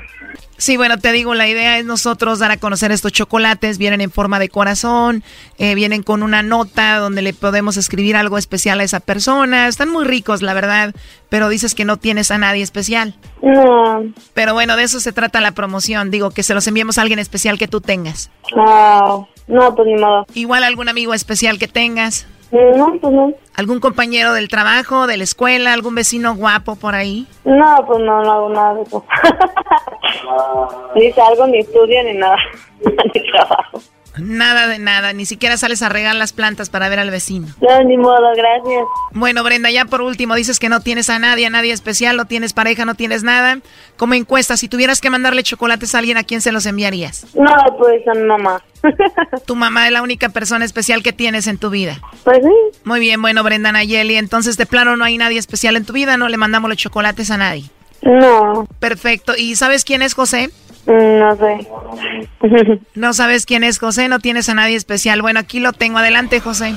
[0.59, 3.77] Sí, bueno, te digo, la idea es nosotros dar a conocer estos chocolates.
[3.77, 5.23] Vienen en forma de corazón,
[5.59, 9.69] eh, vienen con una nota donde le podemos escribir algo especial a esa persona.
[9.69, 10.95] Están muy ricos, la verdad,
[11.29, 13.15] pero dices que no tienes a nadie especial.
[13.43, 14.03] No.
[14.33, 16.11] Pero bueno, de eso se trata la promoción.
[16.11, 18.31] Digo, que se los enviemos a alguien especial que tú tengas.
[18.57, 20.27] No, no, pues ni modo.
[20.33, 22.27] Igual algún amigo especial que tengas.
[22.51, 23.33] No, pues no.
[23.57, 27.27] ¿Algún compañero del trabajo, de la escuela, algún vecino guapo por ahí?
[27.45, 29.05] No, pues no, no hago nada de eso.
[30.95, 32.37] ni salgo, ni estudio, ni nada.
[33.15, 33.81] ni trabajo.
[34.19, 37.49] Nada de nada, ni siquiera sales a regar las plantas para ver al vecino.
[37.61, 38.85] No, ni modo, gracias.
[39.13, 42.27] Bueno, Brenda, ya por último dices que no tienes a nadie, a nadie especial, no
[42.27, 43.59] tienes pareja, no tienes nada.
[43.97, 47.27] Como encuesta, si tuvieras que mandarle chocolates a alguien, ¿a quién se los enviarías?
[47.35, 48.63] No, pues a mi mamá.
[49.47, 52.01] tu mamá es la única persona especial que tienes en tu vida.
[52.25, 52.81] Pues sí.
[52.85, 56.17] Muy bien, bueno, Brenda Nayeli, entonces de plano no hay nadie especial en tu vida,
[56.17, 57.65] no le mandamos los chocolates a nadie.
[58.03, 58.67] No.
[58.79, 59.35] Perfecto.
[59.37, 60.51] ¿Y sabes quién es José?
[60.87, 62.81] Mm, no sé.
[62.95, 65.23] no sabes quién es José, no tienes a nadie especial.
[65.23, 65.99] Bueno, aquí lo tengo.
[65.99, 66.75] Adelante, José.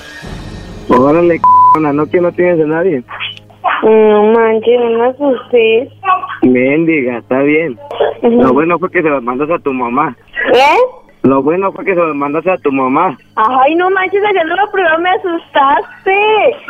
[0.90, 3.04] Órale, c***, no que no tienes a nadie.
[3.84, 5.90] No manches, no me asustes.
[6.42, 7.78] Mendiga, está bien.
[8.24, 10.16] Lo bueno fue que se los mandas a tu mamá.
[10.54, 11.00] ¿Eh?
[11.24, 13.18] Lo bueno fue que se los mandaste a tu mamá.
[13.36, 16.16] Ay, no manches, haciéndolo primero me asustaste.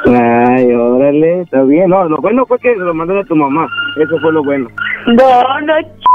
[0.08, 1.90] Ay, órale, está bien.
[1.90, 3.68] No, lo bueno fue que se los mandaste a tu mamá.
[4.02, 4.68] Eso fue lo bueno.
[5.06, 6.10] No, no, ch...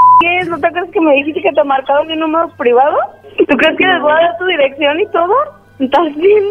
[0.49, 2.97] ¿No te acuerdas que me dijiste que te marcaron mi número privado?
[3.39, 5.35] ¿Tú crees que les voy a dar tu dirección y todo?
[5.79, 6.45] Estás bien,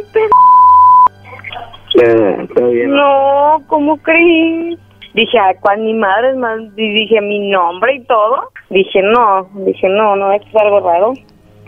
[2.01, 2.91] Eh, está bien.
[2.91, 4.79] No, ¿cómo crees?
[5.13, 6.59] Dije, ay, ¿cuál mi madre es más?
[6.75, 8.49] Y dije, mi nombre y todo.
[8.69, 11.13] Dije, no, dije, no, no, esto es algo raro.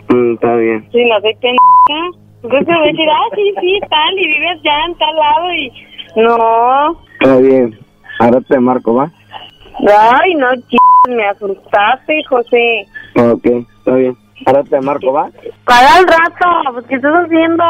[0.08, 0.88] Mm, está bien.
[0.92, 1.54] Sí, no sé qué
[2.42, 4.94] ¿Tú crees que me voy a decir, ah, sí, sí, tal, y vives ya en
[4.98, 5.72] tal lado y...
[6.16, 7.00] No.
[7.20, 7.78] Está bien.
[8.20, 9.10] Ahora te marco, ¿va?
[9.78, 10.76] Ay, no, ch...
[11.08, 12.86] me asustaste, José.
[13.16, 13.46] Ok,
[13.78, 14.16] está bien.
[14.46, 15.30] Ahora te marco, ¿va?
[15.64, 17.64] Para el rato, pues, ¿qué estás haciendo?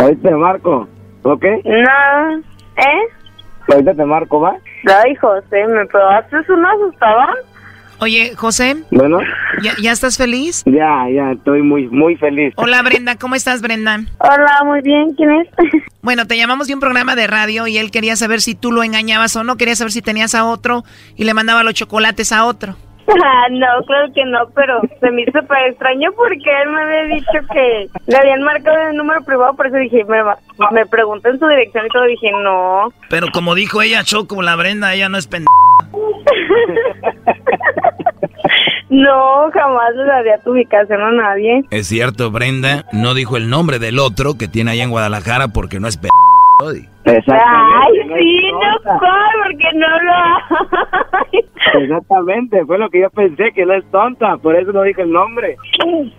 [0.00, 0.88] Ahorita te marco,
[1.22, 1.44] ¿ok?
[1.64, 2.38] No,
[2.76, 3.02] ¿eh?
[3.68, 4.56] Ahorita te marco, ¿va?
[5.04, 7.44] Ay, José, ¿me probaste un asustador?
[8.00, 8.76] Oye, José.
[8.90, 9.18] Bueno.
[9.62, 10.62] ¿Ya, ¿Ya estás feliz?
[10.64, 12.54] Ya, ya, estoy muy, muy feliz.
[12.56, 13.16] Hola, Brenda.
[13.16, 14.00] ¿Cómo estás, Brenda?
[14.18, 15.14] Hola, muy bien.
[15.14, 15.48] ¿Quién es?
[16.02, 18.82] Bueno, te llamamos de un programa de radio y él quería saber si tú lo
[18.82, 19.58] engañabas o no.
[19.58, 20.82] Quería saber si tenías a otro
[21.14, 22.74] y le mandaba los chocolates a otro.
[23.24, 27.16] Ah, no, creo que no, pero se me hizo súper extraño porque él me había
[27.16, 30.22] dicho que le habían marcado el número privado, por eso dije, me,
[30.70, 32.92] me preguntó en su dirección y todo, dije, no.
[33.08, 35.50] Pero como dijo ella, Choco, la Brenda, ella no es pendeja.
[38.90, 41.62] No, jamás le daría tu ubicación a nadie.
[41.70, 45.78] Es cierto, Brenda, no dijo el nombre del otro que tiene allá en Guadalajara porque
[45.78, 45.96] no es
[46.60, 46.88] p...
[47.04, 51.82] Ay, sí, no soy, porque no lo hay.
[51.82, 55.10] Exactamente, fue lo que yo pensé, que no es tonta, por eso no dije el
[55.12, 55.56] nombre.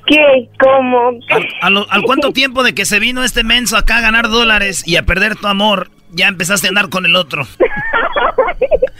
[0.07, 0.49] ¿Qué?
[0.59, 1.11] ¿Cómo?
[1.29, 4.29] ¿Al, a lo- al cuánto tiempo de que se vino este menso acá a ganar
[4.29, 7.47] dólares y a perder tu amor, ya empezaste a andar con el otro?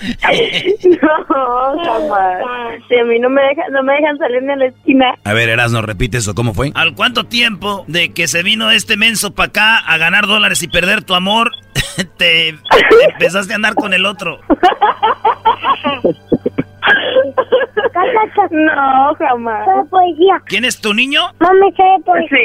[0.02, 2.42] No, jamás.
[2.88, 5.14] Si a mí no me dejan, no me dejan salir ni a la esquina.
[5.24, 6.72] A ver, Erasno, repite eso, ¿cómo fue?
[6.74, 10.68] ¿Al cuánto tiempo de que se vino este menso para acá a ganar dólares y
[10.68, 11.52] perder tu amor,
[11.96, 12.56] te, te
[13.12, 14.40] empezaste a andar con el otro?
[18.52, 19.68] No, jamás.
[20.46, 21.22] ¿Quién es tu niño?
[21.40, 21.74] Mami,
[22.30, 22.38] Sí.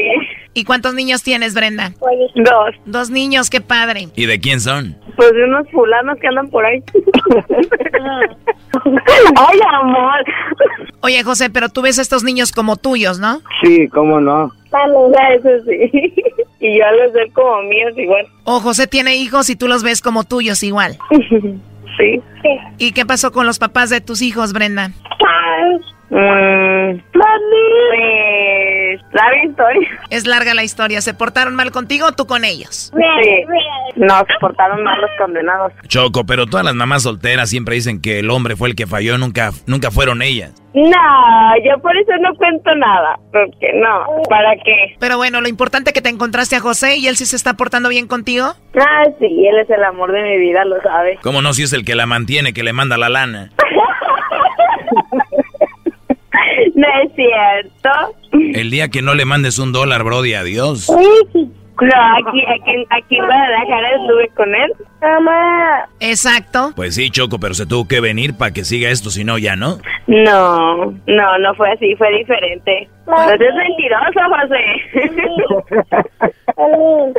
[0.55, 1.93] ¿Y cuántos niños tienes, Brenda?
[2.35, 2.75] Dos.
[2.87, 4.09] Dos niños, qué padre.
[4.17, 4.97] ¿Y de quién son?
[5.17, 6.83] Pues de unos fulanos que andan por ahí.
[9.37, 10.25] Ay, amor.
[11.03, 13.41] Oye, José, pero tú ves a estos niños como tuyos, ¿no?
[13.63, 14.53] Sí, cómo no.
[15.35, 16.13] Eso sí.
[16.61, 18.27] Y yo los veo como míos igual.
[18.45, 20.97] O José tiene hijos y tú los ves como tuyos igual.
[21.97, 22.21] Sí.
[22.79, 24.91] ¿Y qué pasó con los papás de tus hijos, Brenda?
[26.11, 27.01] Mm,
[29.01, 29.89] Pues, larga historia.
[30.11, 31.01] Es larga la historia.
[31.01, 32.93] ¿Se portaron mal contigo o tú con ellos?
[32.95, 33.45] Sí.
[33.97, 35.73] No, se portaron mal los condenados.
[35.89, 39.17] Choco, pero todas las mamás solteras siempre dicen que el hombre fue el que falló,
[39.19, 40.53] nunca, nunca fueron ellas.
[40.75, 43.19] No, yo por eso no cuento nada.
[43.33, 44.95] Porque no, ¿para qué?
[44.99, 47.55] Pero bueno, lo importante es que te encontraste a José y él sí se está
[47.55, 48.53] portando bien contigo.
[48.79, 51.19] Ah, sí, él es el amor de mi vida, lo sabe.
[51.23, 53.51] ¿Cómo no si es el que la mantiene, que le manda la lana?
[56.77, 57.89] No es cierto.
[58.33, 60.91] El día que no le mandes un dólar, Brody, adiós.
[60.91, 60.97] No,
[62.19, 64.73] aquí, aquí, aquí en Guadalajara estuve con él.
[65.01, 65.89] Mamá.
[66.01, 66.73] Exacto.
[66.77, 69.57] Pues sí, Choco, pero se tuvo que venir para que siga esto, si no, ya
[69.57, 69.79] no.
[70.07, 72.91] No, no, no fue así, fue diferente.
[73.07, 74.65] No seas mentiroso, José.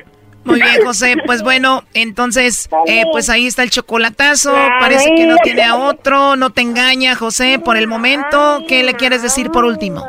[0.47, 1.15] Muy bien, José.
[1.25, 4.53] Pues bueno, entonces, eh, pues ahí está el chocolatazo.
[4.79, 6.35] Parece que no tiene a otro.
[6.35, 8.63] No te engaña, José, por el momento.
[8.67, 10.07] ¿Qué le quieres decir por último?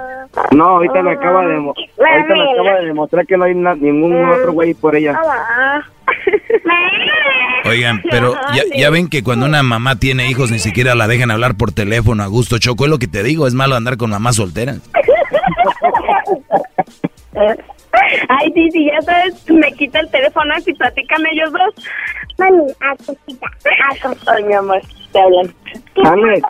[0.52, 3.74] No, ahorita me acaba de, demo- ahorita me acaba de demostrar que no hay na-
[3.74, 5.18] ningún otro güey por ella.
[7.64, 11.30] Oigan, pero ya, ya ven que cuando una mamá tiene hijos ni siquiera la dejan
[11.30, 12.58] hablar por teléfono a gusto.
[12.58, 14.80] Choco, es lo que te digo, es malo andar con mamás solteras.
[18.28, 21.74] Ay, sí, sí, ya sabes, me quita el teléfono y platican ellos dos.
[22.38, 23.46] Mami, acostita,
[23.90, 24.32] acostita.
[24.34, 24.80] Ay, mi amor,
[25.12, 25.54] te hablan.
[26.04, 26.42] Alex,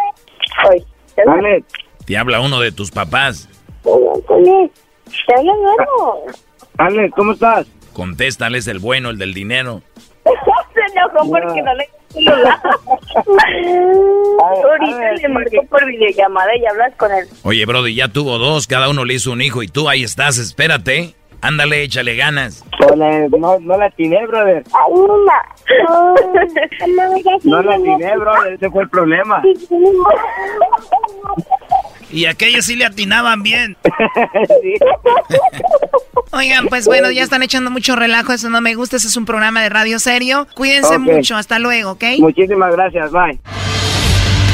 [0.71, 1.47] Ay, te hablan.
[1.47, 1.67] Alex,
[2.07, 3.49] Te habla uno de tus papás.
[3.83, 6.27] Te hablan luego.
[6.79, 7.67] Alex, ¿cómo estás?
[7.93, 9.83] Contéstale, es el bueno, el del dinero.
[10.75, 11.89] Se enojó porque no le.
[14.41, 17.27] Ahorita le marco por videollamada y hablas con él.
[17.43, 20.39] Oye, Brody, ya tuvo dos, cada uno le hizo un hijo y tú ahí estás,
[20.39, 21.15] espérate.
[21.41, 22.65] Ándale, échale ganas.
[23.39, 24.65] No, no la atiné, brother.
[27.45, 29.43] No la atiné, brother, ese fue el problema.
[32.11, 33.77] Y aquellos sí le atinaban bien.
[36.33, 38.33] Oigan, pues bueno, ya están echando mucho relajo.
[38.33, 38.97] Eso no me gusta.
[38.97, 40.47] Ese es un programa de radio serio.
[40.55, 41.37] Cuídense mucho.
[41.37, 42.05] Hasta luego, ¿ok?
[42.19, 43.39] Muchísimas gracias, bye.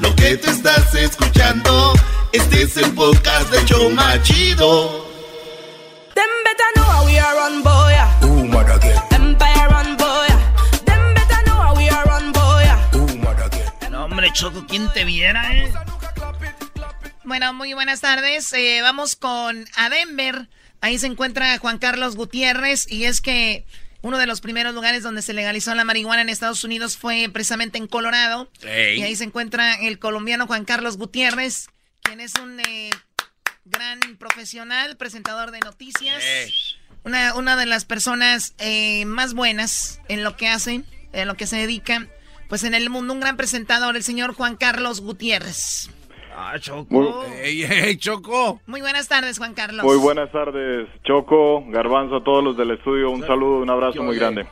[0.00, 1.92] Lo que te estás escuchando,
[2.32, 5.06] este es el podcast de Choma Chido.
[6.14, 7.94] Them better know how we are run, boy.
[9.10, 10.28] Empire run, boy.
[10.84, 13.90] Them better know how we are run, boy.
[13.90, 15.72] No, hombre, Choco, ¿quién te viera, eh?
[17.24, 18.52] Bueno, muy buenas tardes.
[18.52, 20.48] Eh, vamos con a Denver.
[20.80, 23.66] Ahí se encuentra Juan Carlos Gutiérrez y es que
[24.02, 27.78] uno de los primeros lugares donde se legalizó la marihuana en Estados Unidos fue precisamente
[27.78, 28.50] en Colorado.
[28.62, 31.68] Y ahí se encuentra el colombiano Juan Carlos Gutiérrez,
[32.02, 32.90] quien es un eh,
[33.64, 36.22] gran profesional, presentador de noticias.
[37.04, 41.46] Una, una de las personas eh, más buenas en lo que hace, en lo que
[41.46, 42.06] se dedica,
[42.48, 45.90] pues en el mundo, un gran presentador, el señor Juan Carlos Gutiérrez.
[46.40, 46.86] Ah, Choco.
[46.94, 47.08] Muy-
[47.42, 48.60] ¡Ey, ey, Choco!
[48.66, 49.84] Muy buenas tardes, Juan Carlos.
[49.84, 53.10] Muy buenas tardes, Choco, Garbanzo, a todos los del estudio.
[53.10, 54.46] Un saludo, un abrazo muy grande.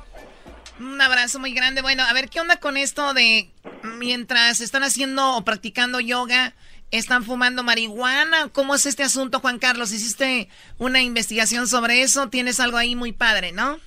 [0.81, 1.83] Un abrazo muy grande.
[1.83, 3.51] Bueno, a ver, ¿qué onda con esto de
[3.99, 6.55] mientras están haciendo o practicando yoga,
[6.91, 8.49] están fumando marihuana.
[8.53, 9.93] ¿Cómo es este asunto, Juan Carlos?
[9.93, 12.29] ¿Hiciste una investigación sobre eso?
[12.29, 13.79] Tienes algo ahí muy padre, ¿no?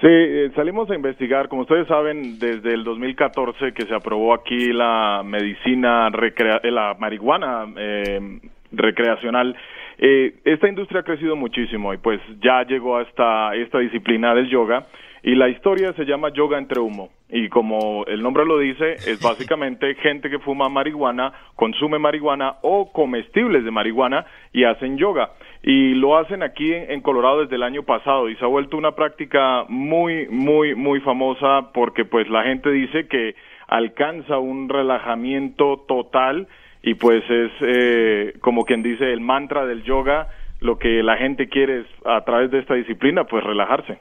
[0.00, 4.72] Sí, eh, salimos a investigar, como ustedes saben, desde el 2014 que se aprobó aquí
[4.72, 8.40] la medicina, recrea eh, la marihuana eh,
[8.72, 9.54] recreacional.
[9.98, 14.86] esta industria ha crecido muchísimo y pues ya llegó hasta esta disciplina del yoga
[15.22, 17.10] y la historia se llama Yoga entre humo.
[17.28, 22.90] Y como el nombre lo dice, es básicamente gente que fuma marihuana, consume marihuana o
[22.90, 25.30] comestibles de marihuana y hacen yoga.
[25.62, 28.92] Y lo hacen aquí en, Colorado desde el año pasado y se ha vuelto una
[28.92, 33.34] práctica muy, muy, muy famosa porque pues la gente dice que
[33.68, 36.48] alcanza un relajamiento total
[36.82, 40.28] y pues es eh, como quien dice el mantra del yoga,
[40.60, 43.98] lo que la gente quiere es a través de esta disciplina pues relajarse.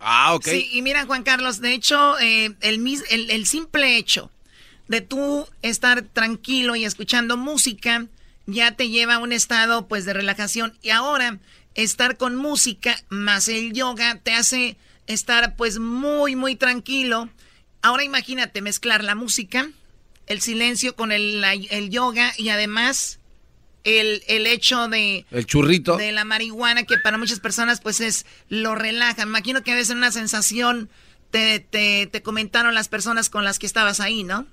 [0.00, 0.44] Ah, ok.
[0.44, 4.30] Sí, y mira, Juan Carlos, de hecho, eh, el, el, el simple hecho
[4.88, 8.06] de tú estar tranquilo y escuchando música
[8.46, 11.38] ya te lleva a un estado pues de relajación y ahora
[11.74, 14.76] estar con música más el yoga te hace
[15.06, 17.28] estar pues muy muy tranquilo.
[17.82, 19.68] Ahora imagínate mezclar la música,
[20.26, 23.20] el silencio con el, el yoga y además
[23.84, 25.24] el, el hecho de...
[25.30, 25.96] El churrito.
[25.96, 29.24] De la marihuana, que para muchas personas pues es lo relaja.
[29.24, 30.90] Me imagino que a veces una sensación
[31.30, 34.46] te, te, te comentaron las personas con las que estabas ahí, ¿no?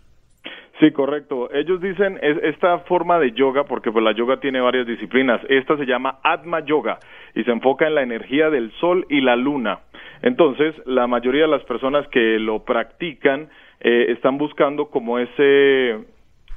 [0.83, 1.49] Sí, correcto.
[1.53, 5.39] Ellos dicen es, esta forma de yoga, porque pues la yoga tiene varias disciplinas.
[5.47, 6.99] Esta se llama Atma Yoga
[7.33, 9.79] y se enfoca en la energía del sol y la luna.
[10.23, 13.47] Entonces, la mayoría de las personas que lo practican
[13.79, 15.99] eh, están buscando como ese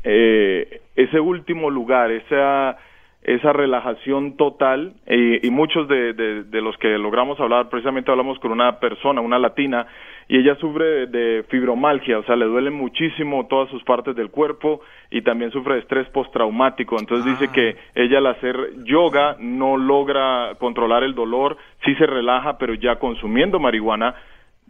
[0.02, 2.78] eh, ese último lugar, esa,
[3.22, 8.80] esa relajación total y, muchos de, de, los que logramos hablar, precisamente hablamos con una
[8.80, 9.86] persona, una latina,
[10.28, 14.80] y ella sufre de fibromalgia, o sea, le duele muchísimo todas sus partes del cuerpo
[15.10, 16.98] y también sufre de estrés postraumático.
[16.98, 17.90] Entonces dice que ah.
[17.94, 23.60] ella al hacer yoga no logra controlar el dolor, sí se relaja, pero ya consumiendo
[23.60, 24.14] marihuana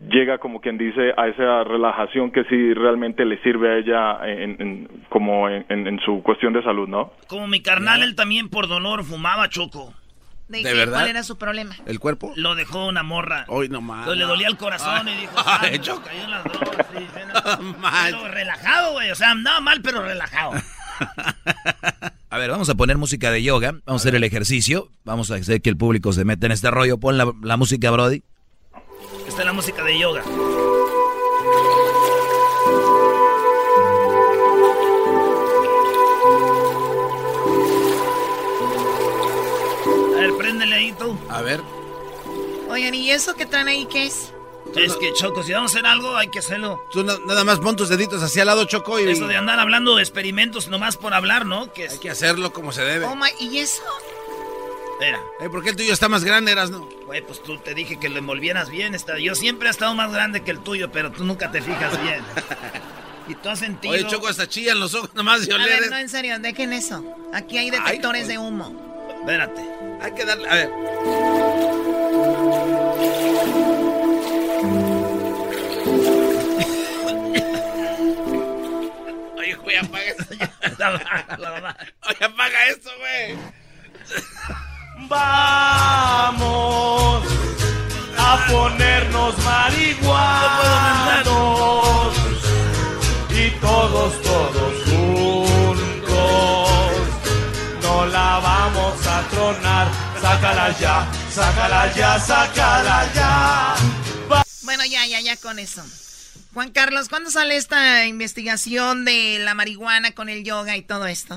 [0.01, 4.89] llega como quien dice a esa relajación que sí realmente le sirve a ella en,
[5.09, 7.13] como en, su cuestión de salud, ¿no?
[7.29, 9.95] Como mi carnal, él también por dolor fumaba choco.
[10.49, 10.99] ¿De, verdad?
[10.99, 11.77] ¿Cuál era su problema?
[11.87, 12.33] ¿El cuerpo?
[12.37, 13.45] Lo dejó una morra.
[13.49, 14.07] Hoy no más.
[14.07, 16.87] Le dolía el corazón y dijo, ah, cayó en las drogas.
[16.93, 19.11] Sí, relajado, güey.
[19.11, 20.53] O sea, andaba mal, pero relajado.
[22.29, 23.73] A ver, vamos a poner música de yoga.
[23.87, 24.91] Vamos a, hacer el ejercicio.
[25.05, 26.99] Vamos a hacer que el público se meta en este rollo.
[26.99, 28.23] Pon la, la música, Brody.
[29.27, 30.23] Esta es la música de yoga.
[41.37, 41.61] A ver.
[42.71, 44.33] Oigan, ¿y eso que traen ahí qué es?
[44.75, 46.83] Es que, Choco, si vamos a hacer algo, hay que hacerlo.
[46.91, 48.99] Tú nada más pon tus deditos hacia el lado, Choco.
[48.99, 49.11] Y...
[49.11, 51.71] Eso de andar hablando de experimentos nomás por hablar, ¿no?
[51.75, 53.05] Que Hay que hacerlo como se debe.
[53.05, 53.83] Oh, ¿y eso?
[54.93, 55.21] Espera.
[55.51, 56.89] ¿Por qué el tuyo está más grande, eras no?
[57.05, 58.95] Güey, pues tú te dije que lo envolvieras bien.
[58.95, 59.19] Está...
[59.19, 62.25] Yo siempre he estado más grande que el tuyo, pero tú nunca te fijas bien.
[63.29, 63.93] y tú has sentido...
[63.93, 65.43] Oye, Choco, hasta chillan los ojos nomás.
[65.51, 67.05] a ver, no, en serio, dejen eso.
[67.35, 68.96] Aquí hay detectores de humo.
[69.27, 69.61] Espérate.
[70.01, 70.49] Hay que darle...
[70.49, 70.71] A ver.
[79.37, 80.25] Oye, güey, apaga eso.
[82.09, 83.37] Oye, apaga eso, güey.
[85.09, 85.25] Vamos
[88.17, 90.96] a ponernos marihuanos
[100.67, 103.75] Sácala ya, sácala ya, sácala ya.
[104.65, 105.83] Bueno, ya, ya, ya con eso.
[106.55, 111.37] Juan Carlos, ¿cuándo sale esta investigación de la marihuana con el yoga y todo esto?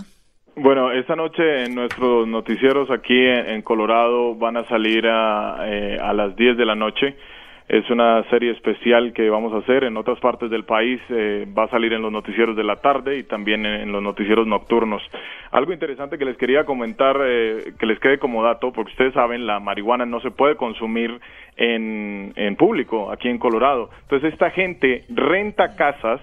[0.56, 6.12] Bueno, esta noche en nuestros noticieros aquí en, Colorado van a salir a, eh, a
[6.14, 7.16] las 10 de la noche.
[7.70, 11.00] Es una serie especial que vamos a hacer en otras partes del país.
[11.10, 14.48] Eh, va a salir en los noticieros de la tarde y también en, los noticieros
[14.48, 15.04] nocturnos.
[15.52, 19.46] Algo interesante que les quería comentar, eh, que les quede como dato, porque ustedes saben,
[19.46, 21.20] la marihuana no se puede consumir
[21.58, 23.92] en, en público aquí en Colorado.
[24.02, 26.22] Entonces esta gente renta casas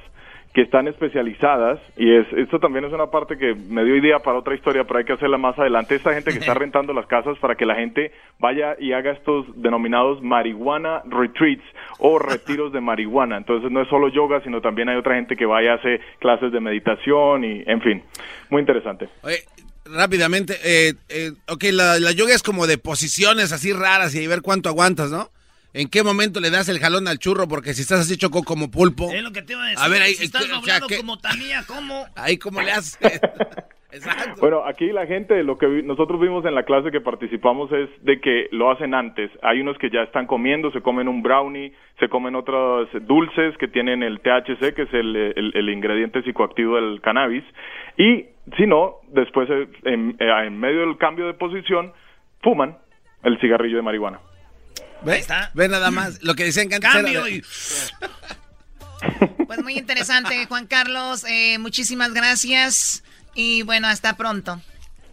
[0.57, 4.38] que están especializadas y es esto también es una parte que me dio idea para
[4.38, 5.96] otra historia, pero hay que hacerla más adelante.
[5.96, 9.44] Esta gente que está rentando las casas para que la gente vaya y haga estos
[9.61, 11.62] denominados marihuana retreats
[11.98, 13.36] o retiros de marihuana.
[13.36, 16.50] Entonces no es solo yoga, sino también hay otra gente que vaya a hacer clases
[16.50, 18.02] de meditación y, en fin,
[18.48, 19.11] muy interesante.
[19.24, 19.40] Oye,
[19.84, 24.40] rápidamente, eh, eh, ok, la, la yoga es como de posiciones así raras y ver
[24.40, 25.28] cuánto aguantas, ¿no?
[25.79, 27.47] ¿En qué momento le das el jalón al churro?
[27.49, 29.12] Porque si estás así choco como pulpo.
[29.12, 29.85] Es lo que te iba a decir.
[29.85, 32.07] A ver, ahí, si estás o como Tanía, ¿cómo?
[32.16, 32.99] Ahí, ¿cómo le haces?
[33.93, 34.41] Exacto.
[34.41, 37.89] Bueno, aquí la gente, lo que vi- nosotros vimos en la clase que participamos es
[38.03, 39.31] de que lo hacen antes.
[39.43, 43.68] Hay unos que ya están comiendo, se comen un brownie, se comen otros dulces que
[43.68, 47.45] tienen el THC, que es el, el- el ingrediente psicoactivo del cannabis.
[47.99, 48.24] Y
[48.57, 51.93] si no, después eh, en, eh, en medio del cambio de posición,
[52.43, 52.77] fuman
[53.22, 54.20] el cigarrillo de marihuana.
[55.03, 55.24] ¿Ve?
[55.55, 56.22] Ve nada más.
[56.22, 57.30] Lo que decían que antes Cambio era...
[57.30, 57.42] y...
[59.47, 61.24] Pues muy interesante, Juan Carlos.
[61.24, 63.05] eh, muchísimas gracias.
[63.34, 64.61] Y bueno, hasta pronto.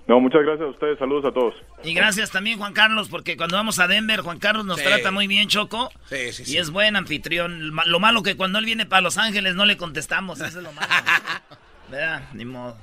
[0.08, 1.54] No, muchas gracias a ustedes, saludos a todos.
[1.84, 4.84] Y gracias también, Juan Carlos, porque cuando vamos a Denver, Juan Carlos nos Sí.
[4.86, 5.92] trata muy bien, Choco.
[6.10, 7.72] Sí, sí, Y es buen anfitrión.
[7.86, 10.40] Lo malo que cuando él viene para Los Ángeles no le contestamos.
[10.42, 10.88] Eso es lo malo.
[11.90, 12.24] ¿Verdad?
[12.34, 12.78] Ni modo.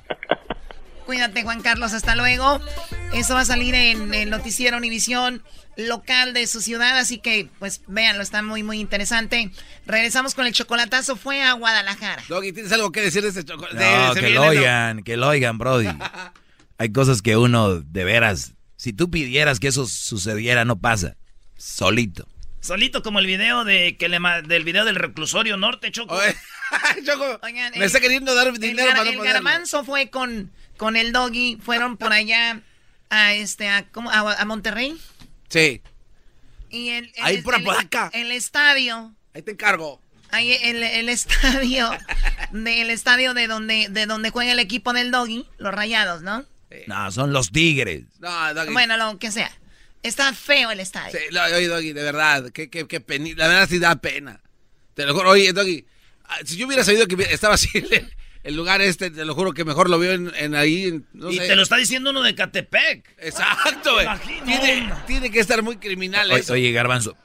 [1.05, 1.93] Cuídate, Juan Carlos.
[1.93, 2.59] Hasta luego.
[3.13, 5.43] Eso va a salir en el noticiero Univisión
[5.77, 9.51] local de su ciudad, así que pues véanlo, está muy muy interesante.
[9.85, 12.21] Regresamos con el chocolatazo, fue a Guadalajara.
[12.27, 13.75] Doggy, ¿tienes algo que decir de este chocolate?
[13.77, 15.87] No, que lo oigan, que lo oigan, Brody.
[16.77, 21.15] Hay cosas que uno, de veras, si tú pidieras que eso sucediera, no pasa.
[21.57, 22.27] Solito.
[22.59, 26.17] Solito como el video de que le del video del reclusorio norte, Choco.
[27.05, 30.09] Choco, Oigan, me el- está queriendo dar El, dinero gar- para no el garbanzo fue
[30.09, 30.51] con,
[30.81, 32.59] con el doggy, fueron por allá
[33.11, 34.09] a este a, ¿cómo?
[34.09, 34.99] a, a Monterrey.
[35.47, 35.79] Sí.
[36.71, 38.09] Y el, el- Ahí por el- Apodaca.
[38.13, 39.13] El estadio.
[39.35, 40.01] Ahí te encargo.
[40.31, 41.91] Ahí el, el estadio.
[42.51, 46.45] del estadio de donde, de donde juega el equipo del doggy, los rayados, ¿no?
[46.87, 48.05] No, son los tigres.
[48.19, 48.73] No, Doggy.
[48.73, 49.51] Bueno, lo que sea.
[50.01, 51.11] Está feo el estadio.
[51.11, 54.41] Sí, lo- oye, Doggy, de verdad, qué, qué, qué peni- La verdad sí da pena.
[54.95, 55.85] Te lo juro, oye, Doggy,
[56.23, 57.69] ah, si yo hubiera sabido que estaba así
[58.43, 61.29] el lugar este, te lo juro que mejor lo veo en, en ahí, en- no
[61.31, 61.47] y sé.
[61.47, 63.15] te lo está diciendo uno de Catepec.
[63.19, 64.07] Exacto, güey.
[64.45, 66.53] Tiene, tiene que estar muy criminal O- eso.
[66.53, 67.15] oye, Garbanzo,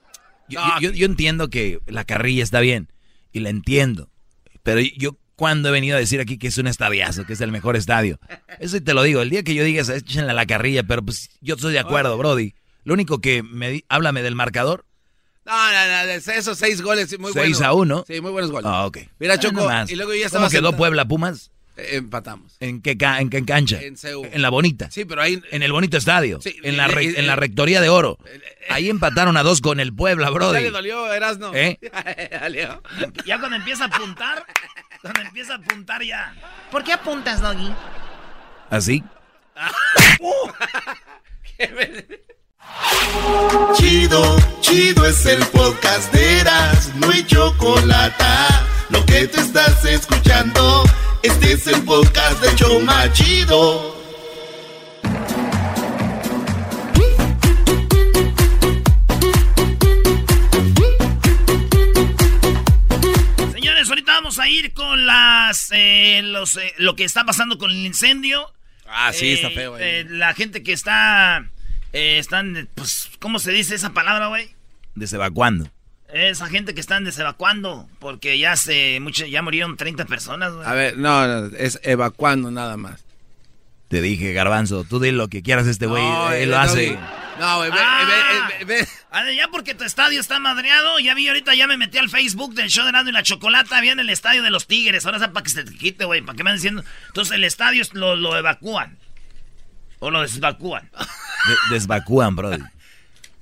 [0.48, 2.88] yo, No, yo- yo entiendo que la carrilla está bien
[3.32, 4.10] y la entiendo,
[4.62, 7.52] pero yo cuando he venido a decir aquí que es un estadiazo, que es el
[7.52, 8.18] mejor estadio,
[8.58, 11.28] eso te lo digo, el día que yo diga échenle a la carrilla, pero pues
[11.42, 12.54] yo estoy de acuerdo, Brody.
[12.84, 14.86] Lo único que me di- háblame del marcador,
[15.46, 17.62] No, no, no, esos seis goles, muy 6 buenos.
[17.62, 18.04] a 1.
[18.06, 18.68] Sí, muy buenos goles.
[18.70, 18.98] Ah, ok.
[19.18, 19.88] Mira, Ah, Choco, nomás.
[19.90, 21.52] y luego ya estaba ¿Cómo quedó sentado- Puebla Pumas?
[21.76, 22.56] Eh, empatamos.
[22.58, 23.80] ¿En qué, ca- en qué cancha?
[23.82, 24.26] En CU.
[24.32, 24.90] En la bonita.
[24.90, 25.42] Sí, pero ahí...
[25.50, 26.40] En el bonito estadio.
[26.40, 28.18] Sí, en, la y- re- y- en la rectoría de oro.
[28.70, 30.62] Ahí empataron a dos con el Puebla, Ya Brody.
[30.62, 31.52] le dolió, Erasno.
[31.54, 31.78] ¿Eh?
[32.32, 32.82] Ya dolió.
[33.26, 34.44] Ya cuando empieza a apuntar,
[35.02, 36.34] cuando empieza a apuntar ya.
[36.70, 37.70] ¿Por qué apuntas, doggy?
[38.70, 39.04] Así.
[43.74, 48.24] Chido, chido es el podcast de Eras, no hay chocolate.
[48.90, 50.84] Lo que te estás escuchando,
[51.22, 53.94] este es el podcast de Choma Chido.
[63.52, 67.70] Señores, ahorita vamos a ir con las eh, los, eh, lo que está pasando con
[67.70, 68.50] el incendio.
[68.88, 69.82] Ah, sí, Eh, está feo ahí.
[69.84, 71.48] eh, la gente que está
[71.92, 74.54] eh, están pues ¿cómo se dice esa palabra, güey?
[74.94, 75.70] Desevacuando.
[76.12, 80.66] Esa gente que están desevacuando porque ya se mucho, ya murieron 30 personas, güey.
[80.66, 83.04] A ver, no, no, es evacuando nada más.
[83.88, 86.02] Te dije, Garbanzo, tú di lo que quieras este güey.
[86.02, 86.86] No, él el lo hace.
[86.92, 86.98] Doggy.
[87.38, 88.48] No, güey, ve, Ah.
[88.58, 88.88] ve, ve, ve.
[89.10, 92.54] Ah, ya porque tu estadio está madreado, ya vi ahorita, ya me metí al Facebook
[92.54, 95.18] del show de Erasmo y la Chocolata, vi en el estadio de los Tigres, ahora
[95.18, 96.84] es para que se te quite, güey, para que me anden diciendo.
[97.08, 98.98] Entonces el estadio es- lo, lo evacúan.
[100.00, 100.90] O lo desevacúan.
[100.90, 102.62] De- desvacúan, Brody.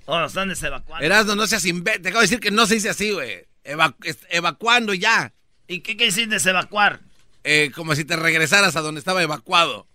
[0.06, 1.02] O lo están desevacuando.
[1.06, 2.02] Erasno, no seas imbécil.
[2.02, 3.46] Te acabo de decir que no se dice así, güey.
[3.64, 3.96] Eva-
[4.28, 5.32] evacuando ya.
[5.66, 7.00] ¿Y qué quiere decir desevacuar?
[7.42, 9.86] Eh, como si te regresaras a donde estaba evacuado.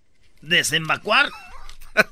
[0.42, 1.30] ¿Desemvacuar?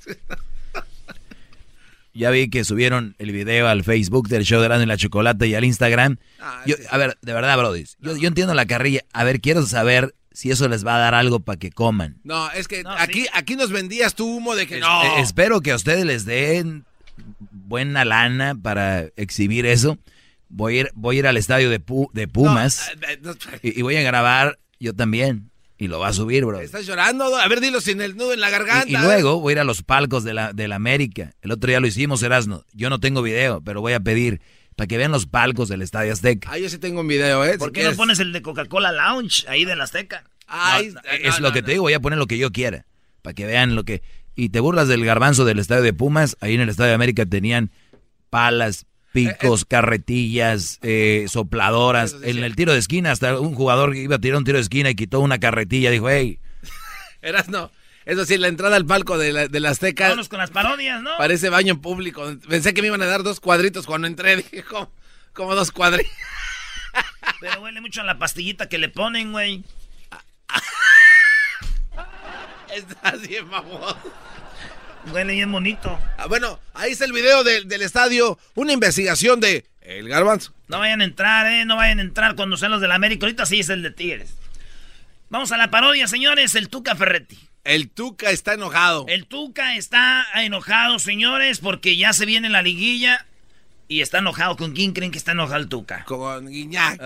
[2.14, 5.46] Ya vi que subieron el video al Facebook del show de Erasmo y la Chocolata
[5.46, 6.18] y al Instagram.
[6.40, 7.86] Ah, Yo- a ver, de verdad, Brody.
[8.00, 9.02] Yo, yo entiendo la carrilla.
[9.14, 12.20] A ver, quiero saber si eso les va a dar algo para que coman.
[12.24, 15.04] No, es que aquí, aquí nos vendías tu humo de que Es- no.
[15.04, 16.86] eh, espero que a ustedes les den
[17.52, 19.98] buena lana para exhibir eso.
[20.50, 23.32] Voy a ir, voy a ir al estadio de, Pu- de Pumas No, eh, no,
[23.64, 25.50] y, y voy a grabar yo también.
[25.80, 26.60] Y lo va a subir, bro.
[26.60, 27.36] ¿Estás llorando?
[27.36, 28.88] A ver, dilo sin el nudo en la garganta.
[28.88, 31.34] Y, y luego voy a ir a los palcos de la, de la América.
[31.42, 32.64] El otro día lo hicimos, Erasno.
[32.74, 34.40] Yo no tengo video, pero voy a pedir
[34.78, 36.50] para que vean los palcos del Estadio Azteca.
[36.52, 37.58] Ah, yo sí tengo un video, ¿eh?
[37.58, 40.24] ¿Por qué no pones el de Coca-Cola Lounge ahí de la Azteca?
[40.46, 41.66] Ay, No, no, es no, lo que no.
[41.66, 42.86] te digo, voy a poner lo que yo quiera.
[43.24, 44.04] Para que vean lo que...
[44.36, 46.38] Y te burlas del garbanzo del Estadio de Pumas.
[46.42, 47.72] Ahí en el Estadio de América tenían
[48.30, 52.16] palas, picos, carretillas, eh, sopladoras.
[52.22, 54.92] En el tiro de esquina, hasta un jugador iba a tirar un tiro de esquina
[54.92, 55.90] y quitó una carretilla.
[55.90, 56.40] Dijo, hey,
[57.24, 57.72] Erasno,
[58.08, 60.06] Eso sí, la entrada al palco de la, de la Azteca.
[60.06, 61.18] Vámonos con las parodias, ¿no?
[61.18, 62.38] Parece baño público.
[62.48, 64.34] Pensé que me iban a dar dos cuadritos cuando entré.
[64.38, 64.94] Dije, como,
[65.34, 66.14] como dos cuadritos.
[67.42, 69.62] Pero huele mucho a la pastillita que le ponen, güey.
[72.74, 73.98] Está bien, mamón.
[75.12, 76.00] Huele bien bonito.
[76.18, 78.40] Ah, bueno, ahí está el video del, del estadio.
[78.56, 80.54] Una investigación de El Garbanzo.
[80.70, 81.66] No vayan a entrar, ¿eh?
[81.66, 83.26] No vayan a entrar cuando sean los de la América.
[83.26, 84.34] Ahorita sí es el de Tigres.
[85.30, 86.56] Vamos a la parodia, señores.
[86.56, 87.47] El Tuca Ferretti.
[87.64, 89.06] El Tuca está enojado.
[89.08, 93.26] El Tuca está enojado, señores, porque ya se viene la liguilla.
[93.90, 94.56] Y está enojado.
[94.58, 96.04] ¿Con quién creen que está enojado el Tuca?
[96.06, 97.00] Con Guiñac.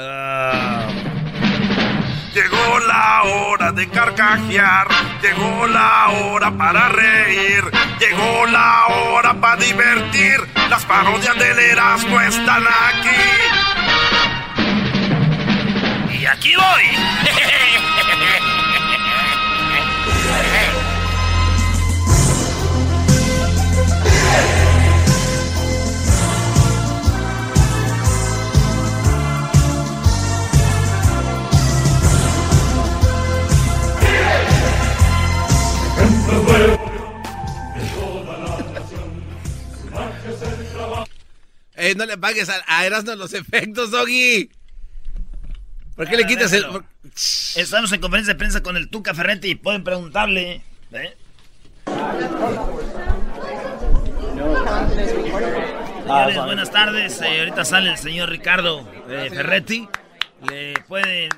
[2.34, 4.88] Llegó la hora de carcajear,
[5.22, 7.62] llegó la hora para reír,
[8.00, 10.40] llegó la hora para divertir.
[10.70, 13.10] Las parodias del Erasmo están aquí.
[16.22, 16.84] Y aquí voy.
[41.76, 44.52] Eh, no le pagues a, a Erasmo los efectos, Doggy.
[45.96, 46.66] ¿Por qué le quitas el...?
[47.56, 50.62] Estamos en conferencia de prensa con el Tuca Ferretti y pueden preguntarle.
[50.92, 51.18] ¿eh?
[56.06, 57.22] Señores, buenas tardes.
[57.22, 59.90] Eh, ahorita sale el señor Ricardo eh, Ferretti.
[60.50, 61.30] Le pueden,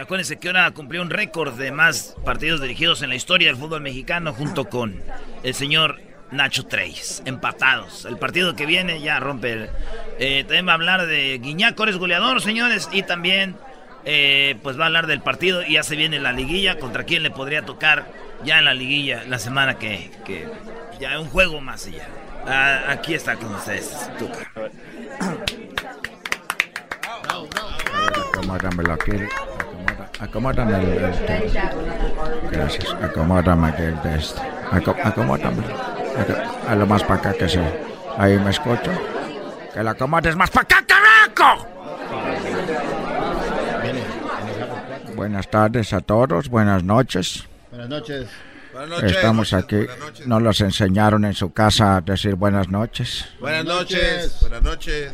[0.00, 3.80] acuérdense que ahora cumplió un récord de más partidos dirigidos en la historia del fútbol
[3.80, 5.02] mexicano junto con
[5.42, 8.04] el señor Nacho Treyes, empatados.
[8.04, 9.52] El partido que viene ya rompe.
[9.52, 9.70] el-
[10.18, 13.56] eh, también va a hablar de Guiñac, es goleador, señores, y también
[14.04, 16.78] eh, pues va a hablar del partido y ya se viene la liguilla.
[16.78, 18.06] ¿Contra quién le podría tocar
[18.44, 20.46] ya en la liguilla la semana que, que
[21.00, 22.08] ya un juego más y ya?
[22.46, 24.70] Ah, aquí está con ustedes, Tuca.
[28.50, 29.10] Acomódamelo aquí.
[29.12, 31.52] acomoda- Acomódame el este.
[32.52, 32.94] Gracias.
[33.02, 34.40] Acomódame aquí el de este.
[34.70, 35.62] Aco- Acomódame.
[35.64, 37.60] Aco- A lo más para acá que se.
[38.16, 38.90] Ahí me escucho.
[39.74, 41.66] Que lo acomodes más para acá, carajo.
[45.16, 46.48] Buenas tardes a todos.
[46.48, 47.44] Buenas noches.
[47.70, 48.28] Buenas noches.
[48.72, 49.86] Buenas Estamos aquí.
[50.26, 53.26] No los enseñaron en su casa a decir buenas noches.
[53.40, 54.38] Buenas noches.
[54.40, 55.12] Buenas noches.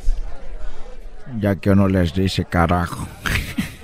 [1.39, 3.07] Ya que uno les dice carajo.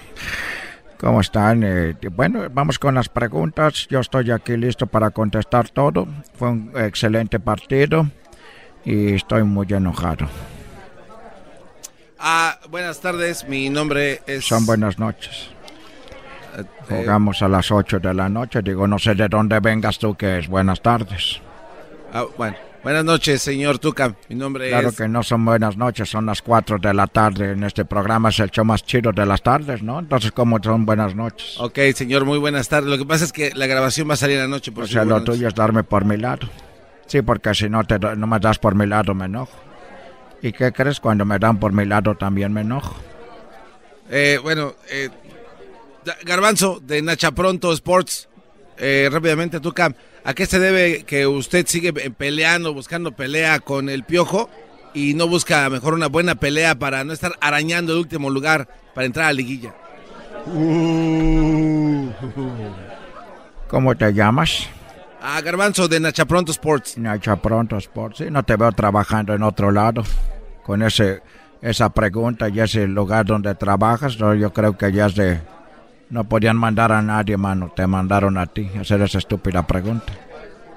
[0.99, 1.63] ¿Cómo están?
[1.65, 3.87] Eh, bueno, vamos con las preguntas.
[3.89, 6.09] Yo estoy aquí listo para contestar todo.
[6.35, 8.09] Fue un excelente partido
[8.85, 10.27] y estoy muy enojado.
[12.19, 13.47] Ah, buenas tardes.
[13.49, 14.45] Mi nombre es...
[14.45, 15.51] Son buenas noches.
[16.57, 18.61] eh, Jugamos a las 8 de la noche.
[18.63, 21.41] Digo, no sé de dónde vengas tú, que es buenas tardes.
[22.13, 24.14] ah, bueno, buenas noches, señor Tuca.
[24.29, 24.97] Mi nombre Claro es...
[24.97, 27.53] que no son buenas noches, son las 4 de la tarde.
[27.53, 29.99] En este programa es el show más chido de las tardes, ¿no?
[29.99, 31.57] Entonces, ¿cómo son buenas noches?
[31.59, 32.89] Ok, señor, muy buenas tardes.
[32.91, 34.72] Lo que pasa es que la grabación va a salir anoche.
[34.72, 36.49] Por O sea, lo tuyo es darme por mi lado.
[37.07, 39.57] Sí, porque si no, te, no me das por mi lado, me enojo.
[40.43, 41.01] ¿Y qué crees?
[41.01, 42.95] Cuando me dan por mi lado también me enojo.
[44.11, 45.09] Eh, bueno, eh,
[46.24, 48.29] Garbanzo de Nacha Pronto Sports.
[48.76, 49.93] Eh, rápidamente, Tuca,
[50.29, 54.51] ¿a qué se debe que usted sigue pe- peleando, buscando pelea con el piojo
[54.93, 59.07] y no busca mejor una buena pelea para no estar arañando el último lugar para
[59.07, 59.72] entrar a la liguilla?
[63.68, 64.68] ¿Cómo te llamas?
[65.20, 66.97] A Garbanzo de Nacha Pronto Sports.
[66.99, 68.18] Nacha Pronto Sports.
[68.18, 70.03] Sí, no te veo trabajando en otro lado.
[70.62, 71.22] Con ese,
[71.62, 75.41] esa pregunta y ese lugar donde trabajas, no, yo creo que ya es de...
[76.11, 77.71] No podían mandar a nadie, mano.
[77.75, 80.13] Te mandaron a ti a hacer esa estúpida pregunta.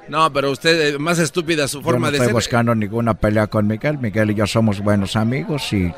[0.09, 2.33] No, pero usted, eh, más estúpida su Yo forma no de estoy ser.
[2.33, 3.97] buscando ninguna pelea con Miguel.
[3.97, 5.93] Miguel y yo somos buenos amigos y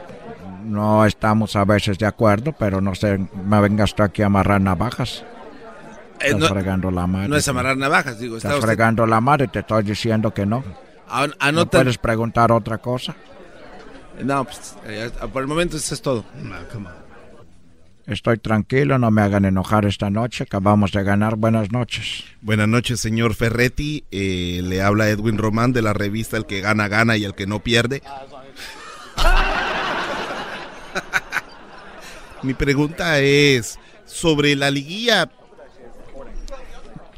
[0.66, 4.62] no estamos a veces de acuerdo, pero no sé, me vengas tú aquí a amarrar
[4.62, 5.24] navajas.
[6.20, 7.28] Eh, Estás no- fregando la madre.
[7.30, 8.38] No es amarrar navajas, digo.
[8.38, 10.64] Estás usted- fregando la madre, te estoy diciendo que no.
[11.10, 13.16] An- ¿No puedes preguntar otra cosa?
[14.24, 16.24] No, pues, eh, por el momento eso es todo.
[18.06, 20.44] Estoy tranquilo, no me hagan enojar esta noche.
[20.44, 21.38] Acabamos de ganar.
[21.38, 22.26] Buenas noches.
[22.42, 24.04] Buenas noches, señor Ferretti.
[24.12, 27.48] Eh, le habla Edwin Román de la revista El que gana, gana y el que
[27.48, 28.04] no pierde.
[32.44, 35.32] Mi pregunta es sobre la liguilla.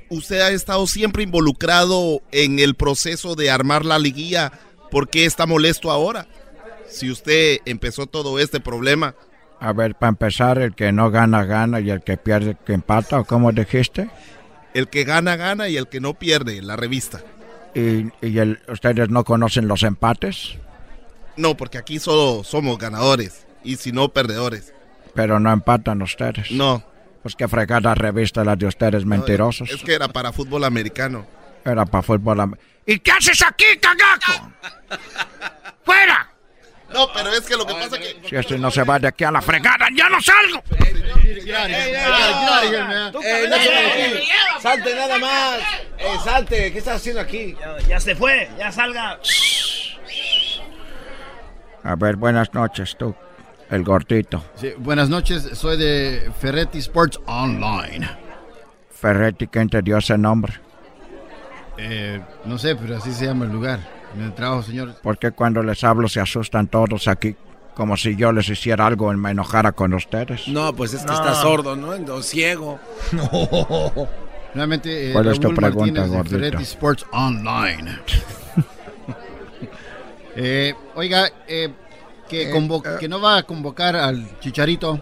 [0.09, 4.51] Usted ha estado siempre involucrado en el proceso de armar la liguilla.
[4.91, 6.27] ¿Por qué está molesto ahora?
[6.87, 9.15] Si usted empezó todo este problema.
[9.65, 13.19] A ver, para empezar, el que no gana, gana y el que pierde, que empata,
[13.19, 14.09] ¿o cómo dijiste?
[14.75, 17.21] El que gana, gana y el que no pierde, la revista.
[17.73, 20.57] ¿Y, y el- ustedes no conocen los empates?
[21.35, 24.71] No, porque aquí solo somos ganadores y si no, perdedores.
[25.15, 26.51] Pero no empatan ustedes.
[26.51, 26.83] No.
[27.23, 29.71] Pues qué fregada revista la de ustedes, mentirosos.
[29.71, 31.25] Es que era para fútbol americano.
[31.65, 32.39] Era para fútbol.
[32.39, 32.55] am-
[32.85, 34.51] ¿Y qué haces aquí, cagaco?
[35.83, 36.29] ¡Fuera!
[36.95, 38.21] No, pero es que lo que pasa que...
[38.29, 40.63] Si este no se va de aquí a la fregada, ¡Ya no salgo!
[43.21, 44.23] Eh.
[44.61, 45.59] Salte nada más.
[45.97, 47.55] Eh, salte, ¿qué estás haciendo aquí?
[47.87, 49.19] Ya se fue, ya salga.
[51.83, 53.13] A ver, buenas noches, tú,
[53.69, 54.43] el gordito.
[54.55, 58.09] Sí, buenas noches, soy de Ferretti Sports Online.
[58.89, 60.53] Ferretti, ¿quién te dio ese nombre?
[61.77, 63.79] Eh, no sé, pero así se llama el lugar.
[64.15, 64.95] En el trabajo, señor.
[65.01, 67.35] Porque cuando les hablo se asustan todos aquí,
[67.73, 70.47] como si yo les hiciera algo y me enojara con ustedes.
[70.47, 71.13] No, pues es que No.
[71.13, 71.89] está sordo, ¿no?
[72.13, 72.79] O ciego.
[74.53, 76.59] Nuevamente, eh, ¿Cuál es tu pregunta, gordito?
[76.59, 77.99] Sports Online.
[80.37, 81.69] Eh, oiga, eh,
[82.27, 84.99] que, convo- que no va a convocar al Chicharito.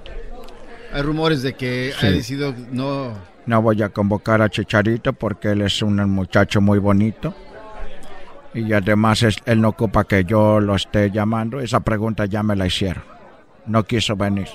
[0.93, 2.05] Hay rumores de que Sí.
[2.05, 3.13] ha decidido no...
[3.47, 7.33] No voy a convocar a Chicharito porque él es un muchacho muy bonito.
[8.53, 11.59] Y además es- él no ocupa que yo lo esté llamando.
[11.59, 13.03] Esa pregunta ya me la hicieron.
[13.65, 14.47] No quiso venir.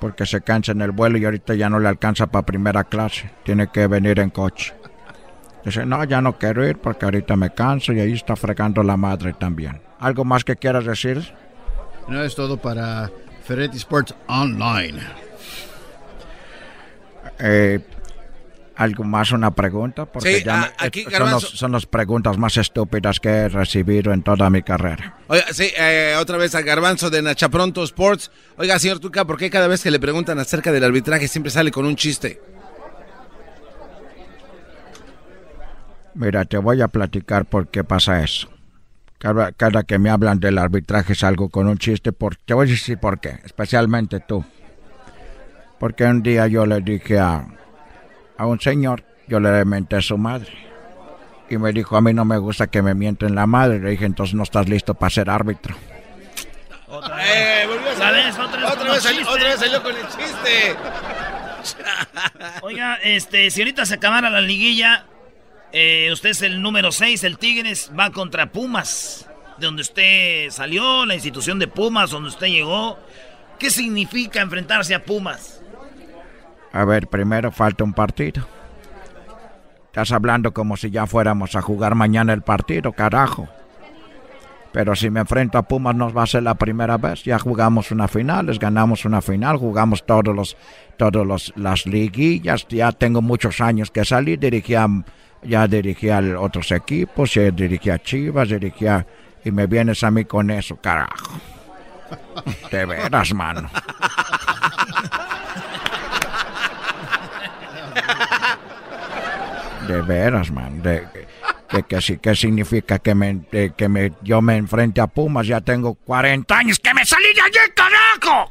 [0.00, 3.30] Porque se cansa en el vuelo y ahorita ya no le alcanza para primera clase.
[3.44, 4.72] Tiene que venir en coche.
[5.64, 8.96] Dice, no, ya no quiero ir porque ahorita me canso y ahí está fregando la
[8.96, 9.80] madre también.
[9.98, 11.32] ¿Algo más que quieras decir?
[12.06, 13.10] No es todo para
[13.44, 15.00] Ferretti Sports Online.
[17.40, 17.80] Eh,
[18.78, 19.32] ¿Algo más?
[19.32, 20.06] ¿Una pregunta?
[20.06, 24.22] Porque Sí, ya aquí, son, los- son las preguntas más estúpidas que he recibido en
[24.22, 25.16] toda mi carrera.
[25.26, 28.30] Oiga, sí, eh, otra vez a Garbanzo de Nachapronto Sports.
[28.56, 31.72] Oiga, señor Tuca, ¿por qué cada vez que le preguntan acerca del arbitraje siempre sale
[31.72, 32.40] con un chiste?
[36.14, 38.48] Mira, te voy a platicar por qué pasa eso.
[39.18, 42.12] Cada, cada que me hablan del arbitraje salgo con un chiste.
[42.12, 44.44] Por, te voy a decir por qué, especialmente tú.
[45.80, 47.44] Porque un día yo le dije a,
[48.38, 50.50] a un señor, yo le menté a su madre.
[51.50, 53.80] Y me dijo, a mí no me gusta que me mienten la madre.
[53.80, 55.74] Le dije, entonces no estás listo para ser árbitro.
[57.20, 58.32] Eh, volvió a salir.
[58.32, 58.38] ¿Sabes?
[58.38, 60.76] Otra vez Otra vez, salió, otra vez salió con el chiste.
[62.62, 65.04] Oiga, este, si ahorita se acabara la liguilla,
[65.72, 69.28] eh, usted es el número 6, el Tigres va contra Pumas,
[69.58, 72.98] de donde usted salió, la institución de Pumas, donde usted llegó.
[73.58, 75.57] ¿Qué significa enfrentarse a Pumas?
[76.72, 78.46] A ver, primero falta un partido.
[79.86, 83.48] Estás hablando como si ya fuéramos a jugar mañana el partido, carajo.
[84.72, 87.24] Pero si me enfrento a Pumas no va a ser la primera vez.
[87.24, 90.56] Ya jugamos una final, les ganamos una final, jugamos todos los,
[90.96, 92.66] todos los, las liguillas.
[92.68, 94.86] Ya tengo muchos años que salí, dirigía,
[95.42, 99.06] ya dirigía a otros equipos, ya dirigía a Chivas, dirigía
[99.44, 101.40] y me vienes a mí con eso, carajo.
[102.70, 103.70] De veras, mano.
[109.88, 110.82] De veras, man.
[110.82, 111.08] De,
[111.68, 115.46] que, que, ¿Qué significa que, me, de- que me, yo me enfrente a Pumas?
[115.46, 118.50] Ya tengo 40 años que me salí de allí, carajo.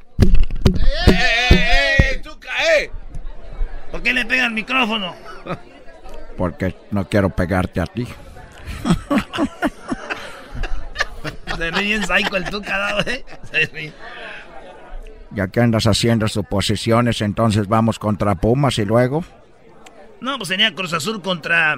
[1.08, 2.92] ¡Eh, Tuca, eh!
[3.92, 5.16] ¿Por qué le pega el micrófono?
[6.38, 8.08] Porque no quiero pegarte a ti.
[11.56, 13.24] Se ve bien psycho el Tuca, ¿no, eh?
[13.52, 13.94] Se
[15.32, 19.24] Ya que andas haciendo suposiciones, entonces vamos contra Pumas y luego.
[20.22, 21.78] No, pues tenía Cruz Azul contra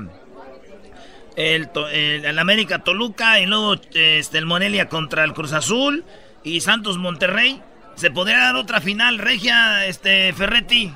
[1.36, 6.06] el, To- el, el América Toluca y luego este, el Morelia contra el Cruz Azul
[6.44, 7.62] y Santos Monterrey.
[7.96, 10.94] ¿Se podría dar otra final regia, este Ferretti?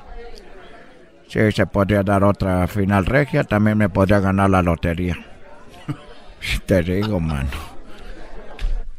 [1.27, 3.43] Sí, se podría dar otra final regia.
[3.43, 5.17] También me podría ganar la lotería.
[6.65, 7.49] Te digo, mano.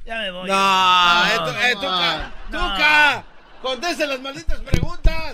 [0.05, 0.49] Ya me voy.
[0.51, 3.25] No, eh, tu- eh, Tuca, Tuca,
[3.63, 5.34] conteste las malditas preguntas.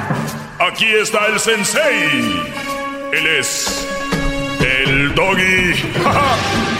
[0.67, 2.39] Aquí está el sensei.
[3.11, 3.87] Él es
[4.59, 5.73] el doggy.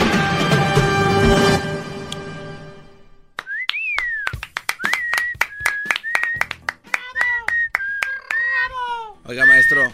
[9.24, 9.92] Oiga, maestro.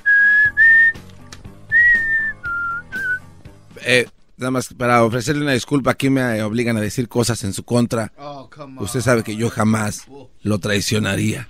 [3.87, 7.65] Eh, nada más para ofrecerle una disculpa, aquí me obligan a decir cosas en su
[7.65, 8.13] contra.
[8.19, 10.07] Oh, Usted sabe que yo jamás
[10.43, 11.49] lo traicionaría.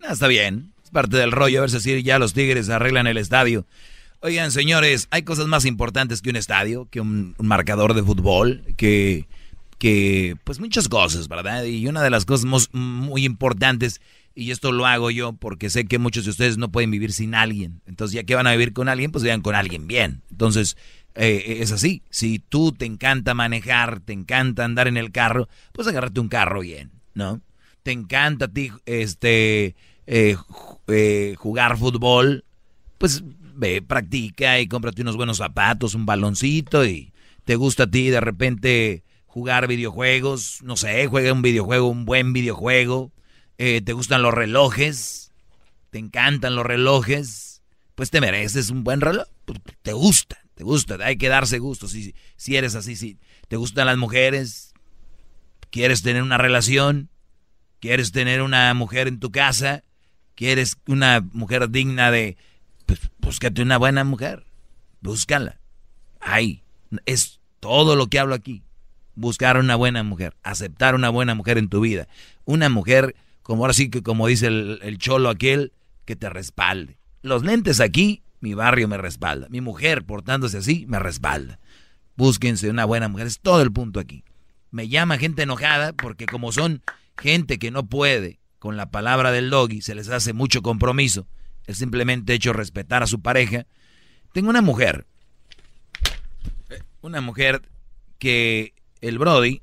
[0.00, 0.72] No, está bien.
[0.88, 1.58] Es parte del rollo.
[1.58, 3.66] A ver si ya los Tigres arreglan el estadio.
[4.20, 9.28] Oigan, señores, hay cosas más importantes que un estadio, que un, marcador de fútbol, que,
[9.76, 11.64] que, pues muchas cosas, ¿verdad?
[11.64, 14.00] Y una de las cosas mos- muy importantes,
[14.34, 17.34] y esto lo hago yo porque sé que muchos de ustedes no pueden vivir sin
[17.34, 17.82] alguien.
[17.84, 20.22] Entonces, ya que van a vivir con alguien, pues vivan con alguien bien.
[20.30, 20.78] Entonces,
[21.16, 22.00] eh, es así.
[22.08, 26.60] Si tú te encanta manejar, te encanta andar en el carro, pues agárrate un carro
[26.60, 27.42] bien, ¿no?
[27.82, 29.76] Te encanta a ti este,
[30.10, 30.36] eh,
[30.86, 32.44] eh, jugar fútbol,
[32.96, 33.22] pues
[33.54, 37.12] ve, practica y cómprate unos buenos zapatos, un baloncito y
[37.44, 42.32] te gusta a ti de repente jugar videojuegos, no sé, juega un videojuego, un buen
[42.32, 43.12] videojuego,
[43.58, 45.30] eh, te gustan los relojes,
[45.90, 47.62] te encantan los relojes,
[47.94, 51.86] pues te mereces un buen reloj, pues, te gusta, te gusta, hay que darse gusto
[51.86, 54.72] si, si eres así, si te gustan las mujeres,
[55.70, 57.10] quieres tener una relación,
[57.78, 59.84] quieres tener una mujer en tu casa,
[60.38, 62.36] quieres una mujer digna de,
[62.86, 64.44] pues búscate una buena mujer,
[65.00, 65.58] búscala.
[66.20, 66.62] Ay,
[67.06, 68.62] es todo lo que hablo aquí.
[69.16, 72.06] Buscar una buena mujer, aceptar una buena mujer en tu vida.
[72.44, 75.72] Una mujer, como ahora sí que como dice el, el cholo aquel,
[76.04, 76.98] que te respalde.
[77.22, 79.48] Los lentes aquí, mi barrio me respalda.
[79.50, 81.58] Mi mujer portándose así, me respalda.
[82.16, 84.22] Búsquense una buena mujer, es todo el punto aquí.
[84.70, 86.80] Me llama gente enojada porque como son
[87.16, 91.26] gente que no puede con la palabra del doggy, se les hace mucho compromiso,
[91.66, 93.66] el simplemente hecho respetar a su pareja.
[94.32, 95.06] Tengo una mujer,
[97.00, 97.62] una mujer
[98.18, 99.62] que el Brody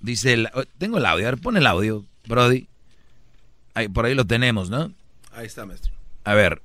[0.00, 2.68] dice, el- oh, tengo el audio, a ver, pon el audio, Brody.
[3.74, 4.92] Ahí, por ahí lo tenemos, ¿no?
[5.32, 5.92] Ahí está, maestro.
[6.24, 6.62] A ver,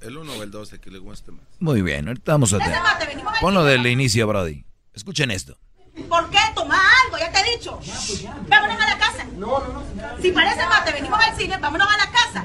[0.00, 1.42] El 1 o el 12 que le guste más.
[1.58, 2.76] muy bien, ahorita vamos a tener.
[3.40, 4.64] Ponlo del inicio, Brody.
[4.94, 5.58] Escuchen esto.
[6.04, 6.38] ¿Por qué?
[6.54, 7.78] Toma algo, ya te he dicho.
[8.48, 9.24] Vámonos a la casa.
[9.36, 10.22] No, no, no.
[10.22, 12.44] Si parece mate, venimos al cine, vámonos a la casa.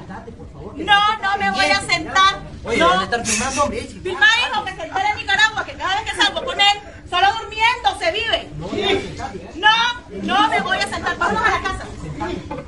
[0.84, 2.42] No, no me voy a sentar.
[2.64, 3.00] Oye, no.
[3.00, 3.80] a estar filmando, hombre.
[3.82, 6.80] Filma, hijo, que se entere en Nicaragua, que cada vez que salgo con él,
[7.10, 8.48] solo durmiendo se vive.
[9.56, 9.68] No,
[10.22, 11.16] no me voy a sentar.
[11.18, 11.84] Vámonos a la casa.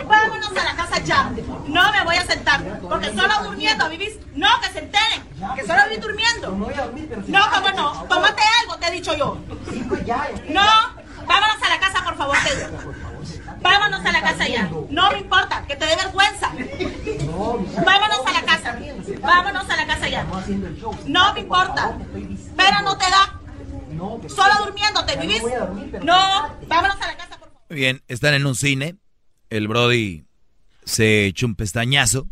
[0.04, 1.30] Vámonos a la casa ya.
[1.66, 2.80] No me voy a sentar.
[2.80, 4.18] Porque solo durmiendo vivís.
[4.34, 5.22] No, que se enteren.
[5.54, 6.50] Que solo vivís durmiendo.
[7.28, 8.04] No, cómo no.
[8.08, 9.38] Tómate algo, te he dicho yo.
[10.48, 10.66] No,
[11.26, 12.94] vámonos a la casa, por favor, te digo.
[13.64, 14.70] Vámonos a la casa ya.
[14.90, 16.50] No me importa, que te dé vergüenza.
[17.84, 18.78] Vámonos a la casa.
[19.22, 20.26] Vámonos a la casa ya.
[21.06, 21.96] No me importa.
[22.56, 23.40] Pero no te da.
[24.28, 25.42] Solo durmiendo, ¿te vivís?
[26.02, 27.38] No, vámonos a la casa.
[27.70, 28.96] Muy bien, están en un cine.
[29.48, 30.26] El Brody
[30.84, 32.26] se echó un pestañazo.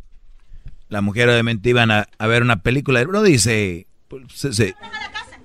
[0.89, 3.01] La mujer obviamente iban a, a ver una película.
[3.01, 3.87] El Brody se,
[4.35, 4.77] se, se,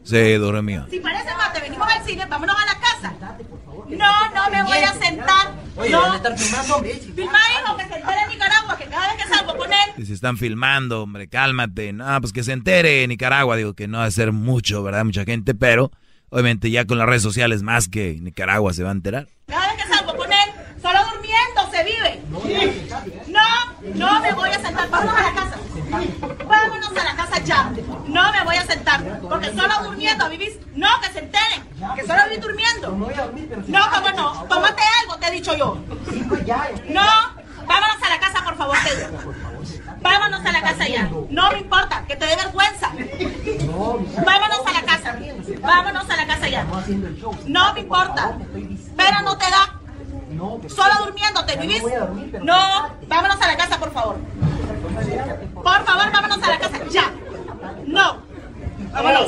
[0.03, 0.85] se durmió.
[0.89, 3.37] Si parece mate, venimos al cine, vámonos a la casa.
[3.89, 5.55] No, no me voy a sentar.
[5.77, 6.13] Oye, no.
[6.15, 6.91] estar filmando, hombre.
[6.93, 10.13] Hijo, que se entere en Nicaragua, que cada vez que salgo con él, Y se
[10.13, 11.93] están filmando, hombre, cálmate.
[11.93, 13.55] No, pues que se entere Nicaragua.
[13.55, 15.05] Digo que no va a ser mucho, ¿verdad?
[15.05, 15.91] Mucha gente, pero
[16.29, 19.27] obviamente ya con las redes sociales más que Nicaragua se va a enterar.
[19.45, 20.49] cada vez que salgo con él,
[20.81, 22.21] solo durmiendo se vive.
[22.29, 23.16] No,
[23.97, 24.89] no me voy a sentar.
[24.89, 25.57] Vámonos a la casa.
[26.45, 27.71] Vámonos a la casa ya.
[28.07, 29.19] No me voy a sentar.
[29.21, 30.57] Porque solo durmiendo vivís.
[30.73, 31.63] No, que se enteren.
[31.95, 32.91] Que solo vivís durmiendo.
[33.67, 34.43] No, cómo no.
[34.45, 35.77] Tómate algo, te he dicho yo.
[36.89, 37.07] No,
[37.65, 39.09] vámonos a la casa, por favor, te.
[40.01, 41.09] Vámonos a la casa ya.
[41.29, 42.91] No me importa, que te dé vergüenza.
[44.25, 45.17] Vámonos a la casa.
[45.61, 46.65] Vámonos a la casa ya.
[47.45, 48.37] No me importa.
[48.95, 49.76] Pero no te da.
[50.69, 51.83] Solo durmiendo, ¿te vivís?
[52.43, 54.17] No, vámonos a la casa, por favor.
[55.53, 57.11] Por favor, vámonos a la casa, ya.
[57.85, 58.21] No.
[58.91, 59.27] Vámonos.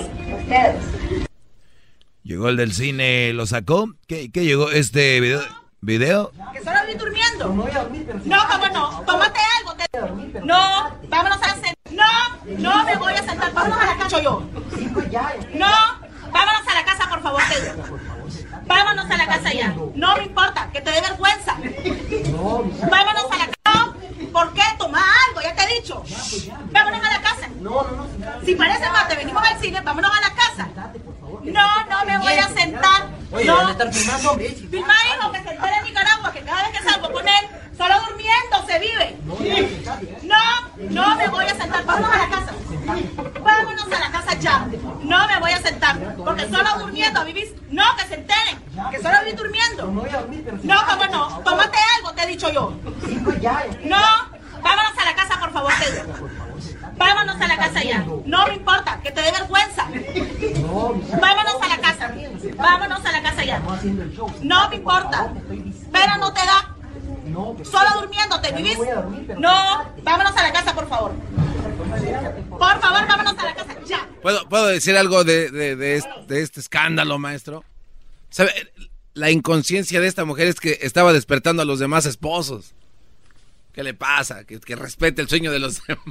[2.24, 3.90] Llegó el del cine, lo sacó.
[4.08, 5.42] ¿Qué, qué llegó este video?
[5.82, 6.32] ¿Video?
[6.54, 7.48] Que solo vivís durmiendo.
[8.26, 9.02] No, cómo no.
[9.06, 9.74] Tómate algo.
[9.76, 11.74] te- No, vámonos a la cena.
[11.92, 13.54] No, no me voy a sentar.
[13.54, 14.44] Vámonos a la casa yo.
[15.54, 15.72] No,
[16.32, 17.74] vámonos a la casa, por favor, te.
[18.70, 19.76] Vámonos a la casa ya.
[19.96, 21.56] No me importa, que te dé vergüenza.
[21.56, 23.56] Vámonos a la casa.
[23.66, 23.96] No,
[24.32, 24.62] ¿Por qué?
[24.78, 26.04] Toma algo, ya te he dicho.
[26.72, 27.50] Vámonos a la casa.
[28.46, 30.70] Si parece mate, venimos al cine, vámonos a la casa.
[31.44, 33.08] No, no me voy a sentar.
[33.32, 33.70] Oye, no.
[33.70, 34.50] estar filmando, hombre.
[34.50, 37.46] Filma, hijo, que se entere en Nicaragua, que cada vez que salgo con él,
[37.78, 39.18] solo durmiendo se vive.
[40.24, 41.86] No, no me voy a sentar.
[41.86, 42.54] Vámonos a la casa.
[43.42, 44.68] Vámonos a la casa ya.
[45.02, 46.16] No me voy a sentar.
[46.16, 47.52] Porque solo durmiendo vivís.
[47.70, 48.60] No, que se enteren.
[48.92, 49.86] Que solo vivís durmiendo.
[50.64, 51.40] No, cómo no.
[51.44, 52.74] Tómate algo, te he dicho yo.
[53.84, 54.02] No,
[54.62, 56.30] vámonos a la casa, por favor, te digo.
[57.00, 58.06] Vámonos a la casa ya.
[58.26, 59.86] No me importa, que te dé vergüenza.
[59.86, 62.14] Vámonos a la casa.
[62.58, 63.60] Vámonos a la casa ya.
[64.42, 65.34] No me importa.
[65.92, 66.76] Pero no te da.
[67.64, 68.78] Solo durmiéndote, ¿vivís?
[69.38, 71.14] No, vámonos a la casa, por favor.
[72.50, 74.08] Por favor, vámonos a la casa, ya.
[74.22, 77.64] ¿Puedo, ¿puedo decir algo de, de, de este, escándalo, maestro?
[78.30, 78.52] ¿Sabe?
[79.14, 82.74] La inconsciencia de esta mujer es que estaba despertando a los demás esposos.
[83.74, 84.44] ¿Qué le pasa?
[84.44, 86.04] Que, que respete el sueño de los demás.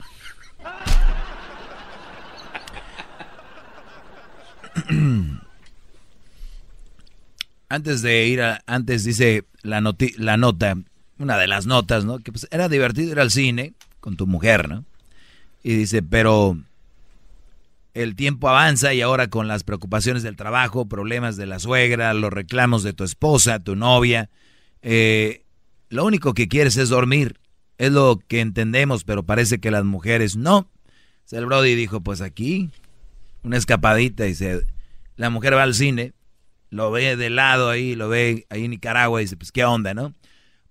[7.69, 9.83] Antes de ir a, antes dice la,
[10.17, 10.75] la nota,
[11.19, 12.19] una de las notas, ¿no?
[12.19, 14.87] Que pues era divertido ir al cine con tu mujer, ¿no?
[15.63, 16.57] Y dice, pero
[17.95, 22.33] el tiempo avanza y ahora con las preocupaciones del trabajo, problemas de la suegra, los
[22.33, 24.31] reclamos de tu esposa, tu novia,
[24.83, 25.43] eh,
[25.91, 27.39] lo único que quieres es dormir.
[27.79, 30.69] Es lo que entendemos, pero parece que las mujeres no.
[31.31, 32.71] El Brody dijo, pues aquí,
[33.43, 34.67] una escapadita, y se,
[35.17, 36.13] la mujer va al cine,
[36.71, 39.95] lo ve de lado ahí, lo ve ahí en Nicaragua, y dice, pues qué onda,
[39.95, 40.15] ¿no?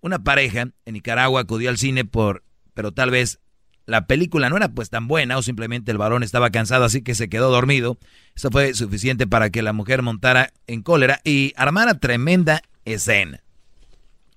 [0.02, 2.44] Una pareja en Nicaragua acudió al cine por,
[2.74, 3.40] pero tal vez
[3.88, 7.16] la película no era pues tan buena o simplemente el varón estaba cansado así que
[7.16, 7.98] se quedó dormido.
[8.36, 13.42] Eso fue suficiente para que la mujer montara en cólera y armara tremenda escena.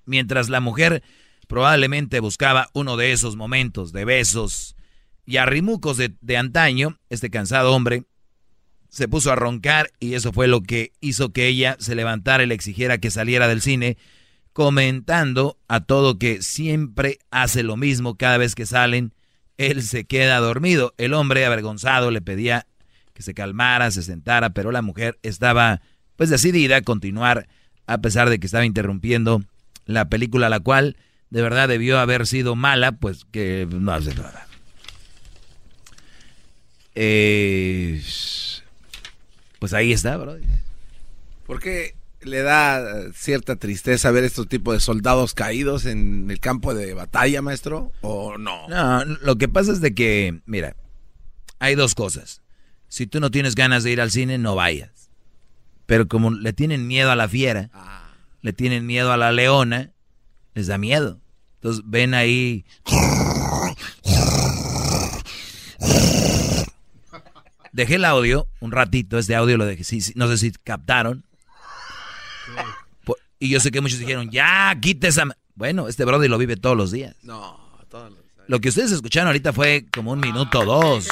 [0.05, 1.03] Mientras la mujer
[1.51, 4.77] probablemente buscaba uno de esos momentos de besos
[5.25, 8.05] y arrimucos de, de antaño, este cansado hombre
[8.87, 12.45] se puso a roncar y eso fue lo que hizo que ella se levantara y
[12.45, 13.97] le exigiera que saliera del cine,
[14.53, 19.13] comentando a todo que siempre hace lo mismo cada vez que salen,
[19.57, 20.93] él se queda dormido.
[20.97, 22.65] El hombre avergonzado le pedía
[23.13, 25.81] que se calmara, se sentara, pero la mujer estaba
[26.15, 27.49] pues decidida a continuar
[27.87, 29.43] a pesar de que estaba interrumpiendo
[29.83, 30.95] la película, la cual
[31.31, 34.47] de verdad debió haber sido mala, pues que no hace nada.
[36.93, 38.03] Eh,
[39.57, 40.37] pues ahí está, bro.
[41.47, 46.41] ¿Por qué le da eh, cierta tristeza ver estos tipos de soldados caídos en el
[46.41, 47.93] campo de batalla, maestro?
[48.01, 48.67] ¿O no?
[48.67, 50.75] No, lo que pasa es de que, mira,
[51.59, 52.41] hay dos cosas.
[52.89, 55.09] Si tú no tienes ganas de ir al cine, no vayas.
[55.85, 57.69] Pero como le tienen miedo a la fiera,
[58.41, 59.91] le tienen miedo a la leona,
[60.55, 61.20] les da miedo.
[61.61, 62.65] Entonces ven ahí.
[67.71, 71.23] Dejé el audio un ratito, este audio lo dejé, sí, sí, no sé si captaron.
[73.39, 75.25] Y yo sé que muchos dijeron, ya, quite esa...
[75.25, 75.37] ma-".
[75.55, 77.15] Bueno, este brother lo vive todos los días.
[77.23, 77.59] No,
[77.89, 78.19] todos los...
[78.47, 81.07] Lo que ustedes escucharon ahorita fue como un minuto o dos.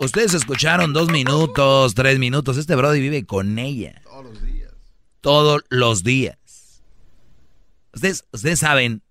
[0.00, 2.56] Ustedes escucharon dos minutos, tres minutos.
[2.56, 4.00] Este brody vive con ella.
[4.02, 4.72] Todos los días.
[5.20, 6.38] Todos los días.
[8.32, 9.02] Ustedes, saben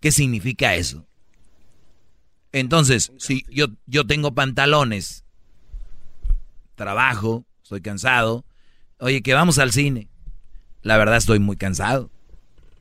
[0.00, 1.06] qué significa eso.
[2.52, 5.24] Entonces, si yo, yo tengo pantalones,
[6.74, 8.44] trabajo, estoy cansado,
[8.98, 10.08] oye, que vamos al cine.
[10.82, 12.10] La verdad estoy muy cansado.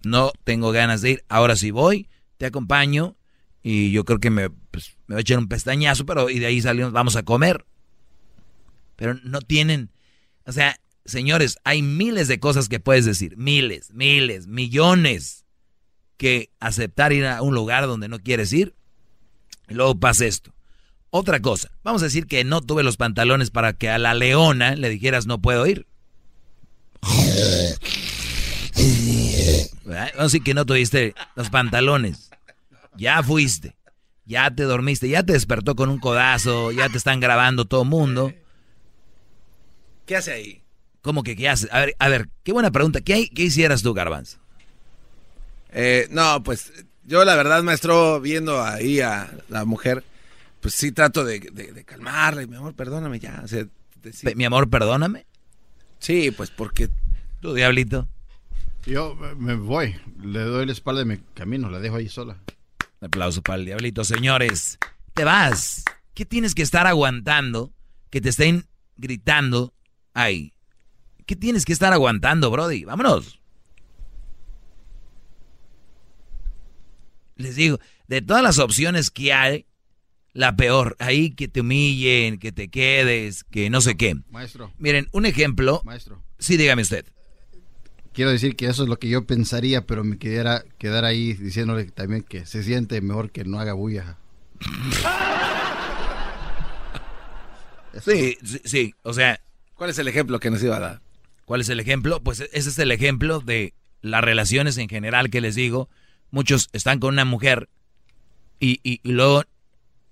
[0.04, 1.26] No tengo ganas de ir.
[1.28, 2.08] Ahora sí voy,
[2.38, 3.18] te acompaño
[3.64, 6.46] y yo creo que me, pues, me voy a echar un pestañazo, pero y de
[6.46, 7.66] ahí salimos, vamos a comer.
[8.96, 9.90] Pero no tienen,
[10.46, 15.46] o sea, señores, hay miles de cosas que puedes decir, miles, miles, millones,
[16.18, 18.76] que aceptar ir a un lugar donde no quieres ir.
[19.70, 20.54] Y luego pasa esto.
[21.10, 24.76] Otra cosa, vamos a decir que no tuve los pantalones para que a la leona
[24.76, 25.88] le dijeras no puedo ir.
[29.86, 30.10] ¿Verdad?
[30.16, 32.32] Vamos a decir que no tuviste los pantalones.
[32.98, 33.78] Ya fuiste.
[34.26, 35.08] Ya te dormiste.
[35.08, 36.72] Ya te despertó con un codazo.
[36.72, 38.34] Ya te están grabando todo mundo.
[40.06, 40.65] ¿Qué hace ahí?
[41.06, 41.70] ¿Cómo que qué haces?
[41.72, 43.00] A ver, a ver, qué buena pregunta.
[43.00, 44.40] ¿Qué, hay- qué hicieras tú, Garbanzo?
[45.70, 50.04] Eh, no, pues yo la verdad, maestro, viendo ahí a la mujer,
[50.62, 52.48] pues sí trato de, de, de calmarla.
[52.48, 53.40] Mi amor, perdóname ya.
[53.44, 53.68] o sea,
[54.02, 55.28] decir- Mi amor, perdóname.
[56.00, 56.90] Sí, pues porque...
[57.40, 58.08] Tú, diablito.
[58.88, 62.38] Yo eh, me voy, le doy la espalda y me camino, la dejo ahí sola.
[63.00, 64.80] Un aplauso para el diablito, señores.
[65.14, 65.84] Te vas.
[66.16, 67.72] ¿Qué tienes que estar aguantando
[68.10, 68.66] que te estén
[68.98, 69.72] gritando
[70.16, 70.52] ahí?
[71.26, 72.86] ¿Qué tienes que estar aguantando, Brody?
[72.86, 73.40] Vámonos.
[77.36, 79.66] Les digo, de todas las opciones que hay,
[80.34, 84.16] la peor, ahí que te humillen, que te quedes, que no sé qué.
[84.30, 84.72] Maestro.
[84.78, 85.82] Miren, un ejemplo.
[85.84, 86.24] Maestro.
[86.38, 87.06] Sí, dígame usted.
[88.14, 91.86] Quiero decir que eso es lo que yo pensaría, pero me quedara quedar ahí diciéndole
[91.86, 94.18] también que se siente mejor que no haga bulla.
[98.04, 99.40] Sí, sí, sí, o sea...
[99.76, 101.02] ¿Cuál es el ejemplo que nos iba a dar?
[101.46, 102.22] ¿Cuál es el ejemplo?
[102.22, 105.90] Pues ese es el ejemplo de las relaciones en general que les digo.
[106.32, 107.70] Muchos están con una mujer
[108.60, 109.44] y, y- y luego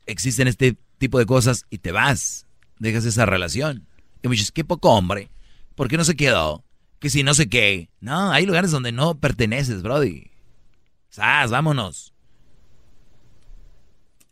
[0.05, 2.45] existen este tipo de cosas y te vas,
[2.79, 3.87] dejas esa relación.
[4.21, 5.29] Y me dices, qué poco hombre,
[5.75, 6.63] ¿por qué no se quedó?
[6.99, 7.89] Que si no sé qué.
[7.99, 10.31] No, hay lugares donde no perteneces, Brody.
[11.09, 12.13] ¡Sas, vámonos!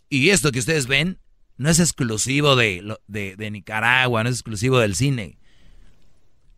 [0.09, 1.19] Y esto que ustedes ven
[1.57, 5.37] no es exclusivo de, de, de Nicaragua, no es exclusivo del cine.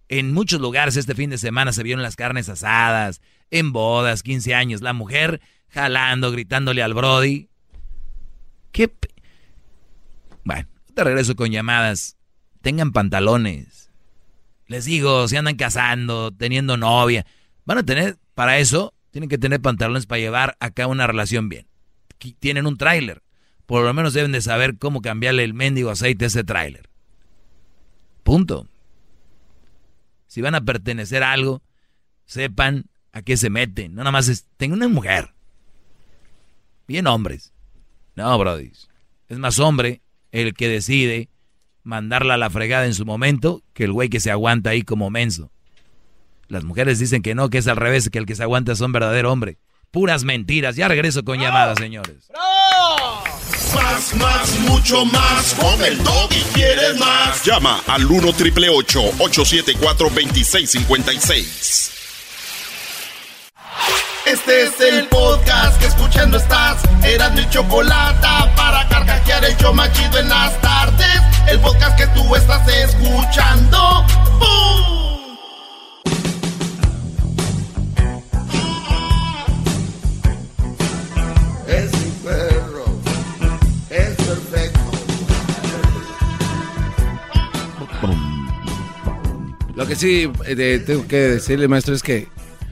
[0.09, 4.53] En muchos lugares este fin de semana se vieron las carnes asadas, en bodas, 15
[4.53, 7.49] años, la mujer jalando, gritándole al Brody.
[8.71, 8.91] ¿Qué?
[10.43, 12.17] Bueno, te regreso con llamadas.
[12.61, 13.91] Tengan pantalones.
[14.67, 17.25] Les digo, si andan casando, teniendo novia,
[17.65, 21.67] van a tener, para eso, tienen que tener pantalones para llevar acá una relación bien.
[22.39, 23.21] Tienen un tráiler.
[23.65, 26.89] Por lo menos deben de saber cómo cambiarle el mendigo aceite a ese tráiler.
[28.23, 28.67] Punto.
[30.33, 31.61] Si van a pertenecer a algo,
[32.25, 33.93] sepan a qué se meten.
[33.93, 35.29] No nada más es, tengo una mujer.
[36.87, 37.53] Bien hombres.
[38.15, 38.71] No, Brody.
[39.29, 41.29] Es más hombre el que decide
[41.83, 45.11] mandarla a la fregada en su momento que el güey que se aguanta ahí como
[45.11, 45.51] menso.
[46.47, 48.81] Las mujeres dicen que no, que es al revés, que el que se aguanta es
[48.81, 49.59] un verdadero hombre.
[49.91, 50.75] Puras mentiras.
[50.75, 52.31] Ya regreso con llamadas, señores.
[53.73, 55.53] Más, más, mucho más.
[55.55, 55.99] Con el
[56.31, 57.43] y quieres más.
[57.43, 61.91] Llama al 1 triple 874 2656.
[64.25, 66.81] Este es el podcast que escuchando estás.
[67.03, 71.21] Eran mi chocolate para carcajear el yo machido en las tardes.
[71.47, 74.05] El podcast que tú estás escuchando.
[74.39, 74.73] ¡Bum!
[89.75, 92.27] Lo que sí eh, tengo que decirle, maestro, es que,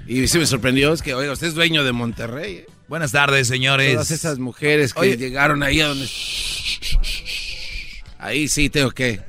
[0.06, 2.58] y sí me sorprendió, es que, oiga, usted es dueño de Monterrey.
[2.58, 2.68] ¿eh?
[2.88, 3.94] Buenas tardes, señores.
[3.94, 6.08] Todas esas mujeres que llegaron ahí a donde...
[8.20, 9.20] Ahí sí tengo que...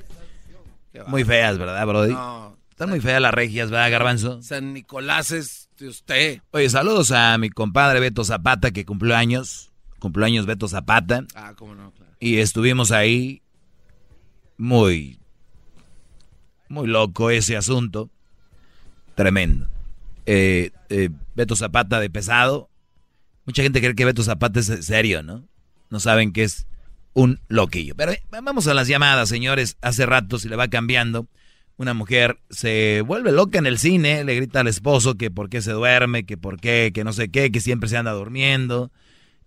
[1.07, 2.13] Muy feas, ¿verdad, Brody?
[2.13, 2.59] No.
[2.69, 4.43] Están muy feas las regias, ¿verdad, Garbanzo?
[4.43, 6.41] San Nicolás es de usted.
[6.51, 9.73] Oye, saludos a mi compadre Beto Zapata, que cumplió años.
[9.99, 11.25] Cumplió años Beto Zapata.
[11.35, 12.13] Ah, cómo no, claro.
[12.21, 13.41] Y estuvimos ahí
[14.59, 15.22] muy
[16.73, 18.11] muy loco ese asunto.
[19.15, 19.69] Tremendo.
[20.27, 22.71] Eh, eh, Beto Zapata de pesado.
[23.45, 25.45] Mucha gente cree que Beto Zapata es serio, ¿no?
[25.91, 26.67] No saben que es
[27.13, 27.95] un loquillo.
[27.95, 29.77] Pero eh, vamos a las llamadas, señores.
[29.83, 31.27] Hace rato se le va cambiando.
[31.77, 35.63] Una mujer se vuelve loca en el cine, le grita al esposo que por qué
[35.63, 38.91] se duerme, que por qué, que no sé qué, que siempre se anda durmiendo.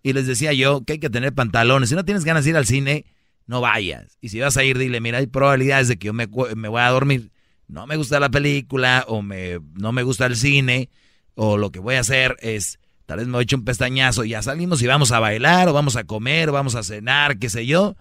[0.03, 1.89] Y les decía yo que hay que tener pantalones.
[1.89, 3.05] Si no tienes ganas de ir al cine,
[3.47, 4.17] no vayas.
[4.21, 6.81] Y si vas a ir, dile, mira, hay probabilidades de que yo me, me voy
[6.81, 7.31] a dormir.
[7.67, 10.89] No me gusta la película o me, no me gusta el cine
[11.35, 14.23] o lo que voy a hacer es, tal vez me voy a echar un pestañazo
[14.23, 17.37] y ya salimos y vamos a bailar o vamos a comer o vamos a cenar,
[17.37, 17.95] qué sé yo.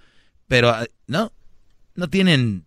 [0.49, 1.33] Pero ah, no,
[1.95, 2.67] no tienen,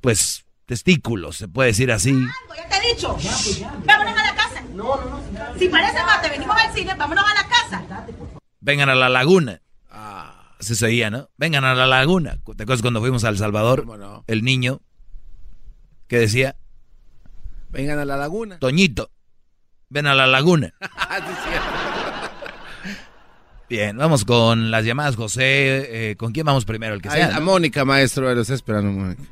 [0.00, 2.12] pues, testículos, se puede decir así.
[2.56, 3.16] Ya te he dicho.
[3.84, 4.62] Vámonos a la casa.
[4.74, 5.58] No, no, no.
[5.58, 8.06] Si parece te venimos al cine, vámonos a la casa.
[8.60, 9.60] Vengan a la laguna.
[10.60, 11.28] Se seguía, ¿no?
[11.36, 12.38] Vengan a la laguna.
[12.56, 13.86] ¿Te acuerdas cuando fuimos a El Salvador?
[14.26, 14.80] El niño
[16.08, 16.56] que decía...
[17.70, 18.58] Vengan a la laguna.
[18.58, 19.10] Toñito,
[19.90, 20.72] ven a la laguna.
[23.68, 26.10] Bien, vamos con las llamadas, José.
[26.10, 26.94] Eh, ¿Con quién vamos primero?
[26.94, 27.36] El que sea.
[27.36, 29.22] A Mónica, maestro, lo está esperando, Mónica.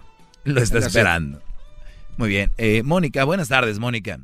[0.44, 1.40] Lo está esperando.
[2.16, 2.50] Muy bien.
[2.58, 4.18] Eh, Mónica, buenas tardes, Mónica.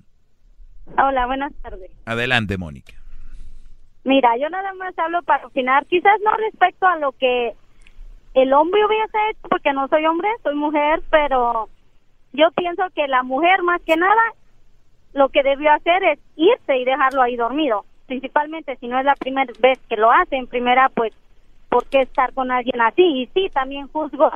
[0.98, 1.90] Hola, buenas tardes.
[2.04, 2.99] Adelante, Mónica.
[4.10, 7.54] Mira, yo nada más hablo para opinar, quizás no respecto a lo que
[8.34, 11.68] el hombre hubiese hecho, porque no soy hombre, soy mujer, pero
[12.32, 14.20] yo pienso que la mujer más que nada
[15.12, 19.14] lo que debió hacer es irse y dejarlo ahí dormido, principalmente si no es la
[19.14, 21.12] primera vez que lo hace, en primera pues,
[21.68, 23.04] ¿por qué estar con alguien así?
[23.04, 24.28] Y sí, también juzgo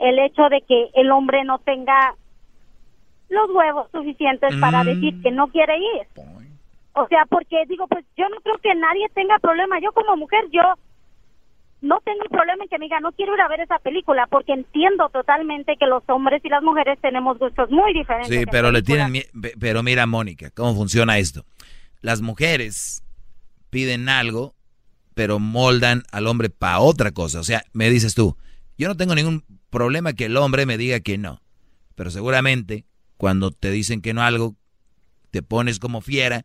[0.00, 2.16] el hecho de que el hombre no tenga
[3.28, 4.86] los huevos suficientes para mm.
[4.86, 6.08] decir que no quiere ir.
[6.94, 9.80] O sea, porque digo, pues yo no creo que nadie tenga problema.
[9.80, 10.62] Yo como mujer, yo
[11.80, 14.52] no tengo problema en que me diga, no quiero ir a ver esa película, porque
[14.52, 18.28] entiendo totalmente que los hombres y las mujeres tenemos gustos muy diferentes.
[18.28, 19.24] Sí, pero le tienen,
[19.58, 21.44] pero mira, Mónica, cómo funciona esto.
[22.00, 23.02] Las mujeres
[23.70, 24.54] piden algo,
[25.14, 27.40] pero moldan al hombre para otra cosa.
[27.40, 28.36] O sea, me dices tú,
[28.78, 31.40] yo no tengo ningún problema que el hombre me diga que no,
[31.96, 32.84] pero seguramente
[33.16, 34.54] cuando te dicen que no algo,
[35.30, 36.44] te pones como fiera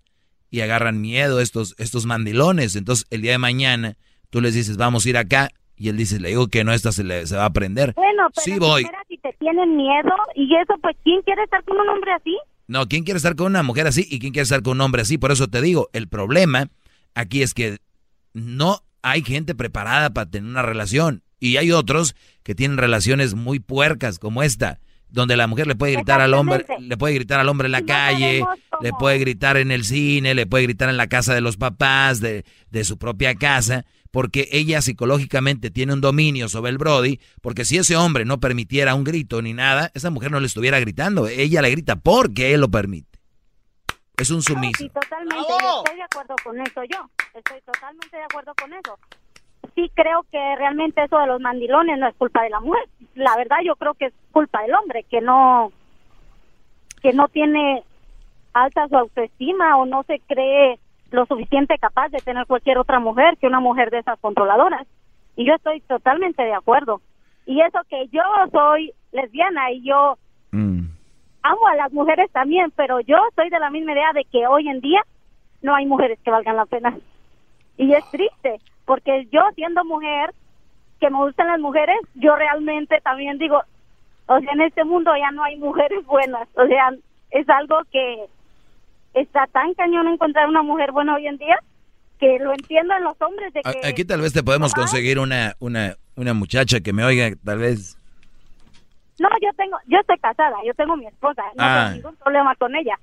[0.50, 2.76] y agarran miedo estos, estos mandilones.
[2.76, 3.98] Entonces, el día de mañana,
[4.30, 6.92] tú les dices, vamos a ir acá, y él dice, le digo que no, esta
[6.92, 7.94] se, le, se va a aprender.
[7.94, 8.88] Bueno, pero sí voy.
[9.08, 12.36] si te tienen miedo, y eso, pues, ¿quién quiere estar con un hombre así?
[12.68, 15.04] No, ¿quién quiere estar con una mujer así y quién quiere estar con un hombre
[15.04, 15.18] así?
[15.18, 16.70] Por eso te digo, el problema
[17.16, 17.78] aquí es que
[18.34, 21.24] no hay gente preparada para tener una relación.
[21.40, 24.80] Y hay otros que tienen relaciones muy puercas como esta,
[25.10, 27.84] donde la mujer le puede gritar al hombre, le puede gritar al hombre en la
[27.84, 28.44] calle,
[28.82, 32.20] le puede gritar en el cine, le puede gritar en la casa de los papás,
[32.20, 37.66] de, de su propia casa, porque ella psicológicamente tiene un dominio sobre el Brody, porque
[37.66, 41.28] si ese hombre no permitiera un grito ni nada, esa mujer no le estuviera gritando,
[41.28, 43.18] ella le grita porque él lo permite.
[44.18, 44.80] Es un sumiso.
[44.80, 48.98] Sí, totalmente, yo estoy de acuerdo con eso yo, estoy totalmente de acuerdo con eso.
[49.76, 52.84] Sí creo que realmente eso de los mandilones no es culpa de la mujer.
[53.16, 55.72] La verdad yo creo que es culpa del hombre, que no
[57.02, 57.84] que no tiene
[58.54, 60.80] alta su autoestima o no se cree
[61.12, 64.88] lo suficiente capaz de tener cualquier otra mujer que una mujer de esas controladoras.
[65.36, 67.02] Y yo estoy totalmente de acuerdo.
[67.46, 68.22] Y eso que yo
[68.52, 70.18] soy lesbiana y yo
[71.44, 74.68] amo a las mujeres también, pero yo soy de la misma idea de que hoy
[74.68, 75.02] en día
[75.62, 76.98] no hay mujeres que valgan la pena.
[77.78, 80.34] Y es triste, porque yo siendo mujer,
[81.00, 83.62] que me gustan las mujeres, yo realmente también digo,
[84.26, 86.90] o sea, en este mundo ya no hay mujeres buenas, o sea,
[87.30, 88.26] es algo que
[89.14, 91.60] está tan cañón encontrar una mujer buena hoy en día
[92.20, 95.96] que lo entiendan los hombres de que aquí tal vez te podemos conseguir una una
[96.16, 97.96] una muchacha que me oiga tal vez.
[99.20, 101.86] No yo tengo yo estoy casada yo tengo mi esposa no Ah.
[101.92, 102.98] tengo ningún problema con ella.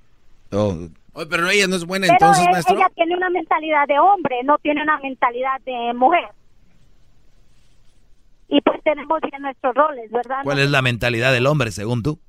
[0.51, 0.75] Oh,
[1.17, 2.75] Oye, pero ella no es buena pero entonces, él- maestro.
[2.77, 6.25] ella tiene una mentalidad de hombre no tiene una mentalidad de mujer
[8.47, 12.19] y pues tenemos bien nuestros roles verdad ¿Cuál es la mentalidad del hombre según tú?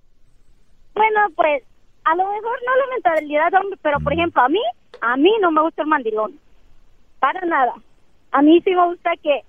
[0.95, 1.63] Bueno, pues
[2.05, 4.61] a lo mejor no la mentalidad de hombre, pero por ejemplo, a mí,
[5.03, 6.39] a mí no me gusta el mandilón.
[7.19, 7.73] Para nada.
[8.31, 9.41] A mí sí me gusta que,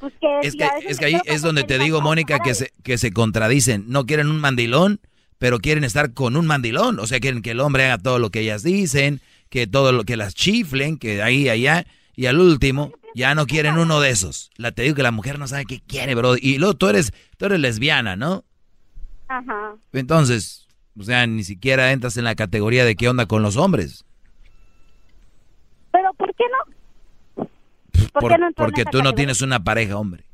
[0.00, 0.40] pues que...
[0.40, 3.12] Es si que, es que ahí es donde te digo, Mónica, que se, que se
[3.12, 3.84] contradicen.
[3.86, 4.98] No quieren un mandilón,
[5.38, 6.98] pero quieren estar con un mandilón.
[7.00, 10.04] O sea, quieren que el hombre haga todo lo que ellas dicen, que todo lo
[10.04, 11.86] que las chiflen, que ahí, allá.
[12.14, 14.50] Y al último, ya no quieren uno de esos.
[14.56, 16.36] La te digo que la mujer no sabe qué quiere, bro.
[16.36, 18.44] Y luego tú eres, tú eres lesbiana, ¿no?
[19.28, 19.74] Ajá.
[19.92, 20.66] Entonces,
[20.98, 24.04] o sea, ni siquiera entras en la categoría de qué onda con los hombres.
[25.92, 27.44] Pero ¿por qué no?
[28.12, 30.24] ¿Por Por- qué no porque tú no tienes una pareja, hombre.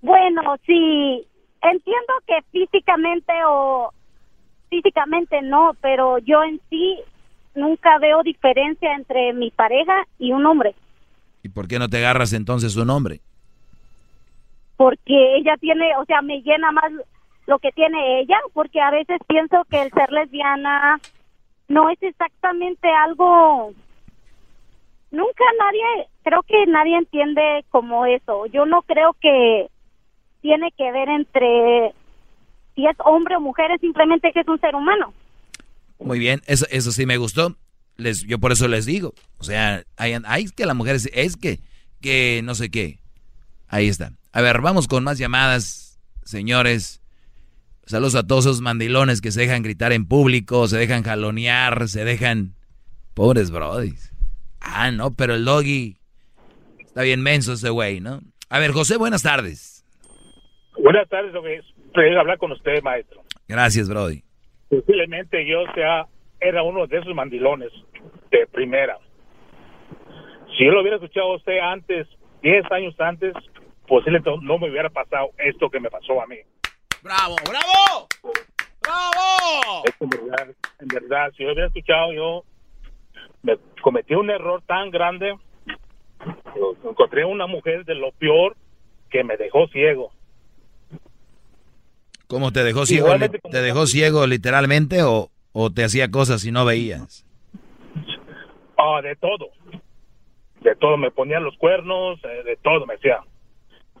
[0.00, 1.26] Bueno, sí,
[1.62, 3.92] entiendo que físicamente o
[4.70, 6.98] físicamente no, pero yo en sí
[7.54, 10.74] nunca veo diferencia entre mi pareja y un hombre,
[11.44, 13.20] ¿Y por qué no te agarras entonces un hombre?
[14.76, 16.90] porque ella tiene, o sea, me llena más
[17.46, 20.98] lo que tiene ella, porque a veces pienso que el ser lesbiana
[21.68, 23.72] no es exactamente algo
[25.12, 28.46] nunca nadie creo que nadie entiende como eso.
[28.46, 29.68] Yo no creo que
[30.42, 31.94] tiene que ver entre
[32.74, 35.14] si es hombre o mujer, es simplemente que es un ser humano.
[35.98, 37.56] Muy bien, eso, eso sí me gustó.
[37.96, 39.14] Les, yo por eso les digo.
[39.38, 41.60] O sea, hay, hay que la mujer es, que,
[42.00, 42.98] que no sé qué.
[43.68, 44.12] Ahí está.
[44.32, 47.00] A ver, vamos con más llamadas, señores.
[47.86, 52.04] Saludos a todos esos mandilones que se dejan gritar en público, se dejan jalonear, se
[52.04, 52.54] dejan...
[53.14, 54.12] Pobres brodis.
[54.60, 55.98] Ah, no, pero el doggy...
[56.78, 58.22] Está bien menso ese güey, ¿no?
[58.48, 59.81] A ver, José, buenas tardes.
[60.82, 63.22] Buenas tardes, lo que es placer hablar con usted, maestro.
[63.46, 64.24] Gracias, brody.
[64.68, 66.06] Posiblemente yo sea,
[66.40, 67.70] era uno de esos mandilones
[68.32, 68.98] de primera.
[70.56, 72.08] Si yo lo hubiera escuchado a usted antes,
[72.42, 73.32] 10 años antes,
[73.86, 76.38] posiblemente no me hubiera pasado esto que me pasó a mí.
[77.00, 78.08] ¡Bravo, bravo!
[78.82, 79.84] ¡Bravo!
[79.84, 80.48] Es que en verdad,
[80.80, 82.42] en verdad, si yo hubiera escuchado, yo
[83.44, 85.36] me cometí un error tan grande.
[86.82, 88.56] Encontré una mujer de lo peor
[89.10, 90.10] que me dejó ciego.
[92.32, 93.08] ¿Cómo te dejó ciego?
[93.08, 97.26] Igualmente ¿Te dejó ciego literalmente o, o te hacía cosas y no veías?
[98.78, 99.50] Ah, de todo.
[100.62, 100.96] De todo.
[100.96, 103.18] Me ponía los cuernos, eh, de todo me hacía.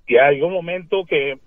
[0.06, 1.38] Y hay un momento que,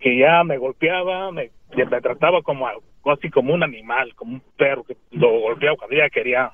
[0.00, 2.66] que ya me golpeaba, me, me trataba como
[3.04, 6.50] así como un animal, como un perro que lo golpeaba cuando ella quería.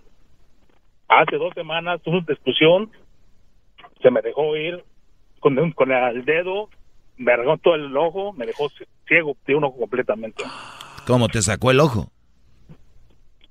[1.09, 2.91] Hace dos semanas tuve una discusión,
[4.03, 4.85] se me dejó ir
[5.41, 6.69] con, un- con el dedo,
[7.17, 8.69] me arrancó todo el ojo, me dejó
[9.07, 10.45] ciego de un ojo completamente.
[11.07, 12.11] ¿Cómo te sacó el ojo?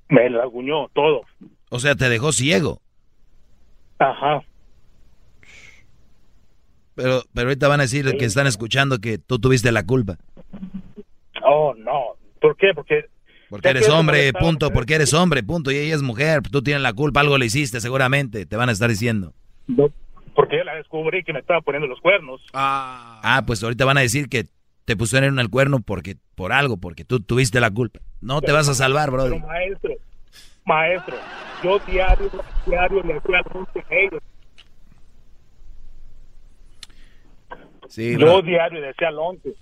[0.08, 1.22] Me laguñó todo.
[1.70, 2.80] O sea, te dejó ciego.
[3.98, 4.42] Ajá.
[6.94, 10.16] Pero, pero ahorita van a decir que están escuchando que tú tuviste la culpa.
[11.44, 12.16] Oh, no.
[12.40, 12.68] ¿Por qué?
[12.74, 13.06] Porque
[13.50, 14.70] Porque eres hombre, punto.
[14.70, 15.70] Porque eres hombre, punto.
[15.70, 16.42] Y ella es mujer.
[16.42, 17.20] Tú tienes la culpa.
[17.20, 18.46] Algo le hiciste seguramente.
[18.46, 19.34] Te van a estar diciendo.
[20.36, 22.40] Porque la descubrí que me estaba poniendo los cuernos.
[22.52, 24.46] Ah, pues ahorita van a decir que
[24.84, 27.98] te pusieron el cuerno porque por algo, porque tú tuviste la culpa.
[28.20, 29.40] No te vas a salvar, Pero brother.
[29.40, 29.90] maestro,
[30.64, 31.16] maestro,
[31.64, 32.30] yo diario,
[32.66, 34.22] diario le hacía anuncio a ellos.
[37.88, 38.42] Sí, Yo bro.
[38.42, 39.54] diario decía al 11.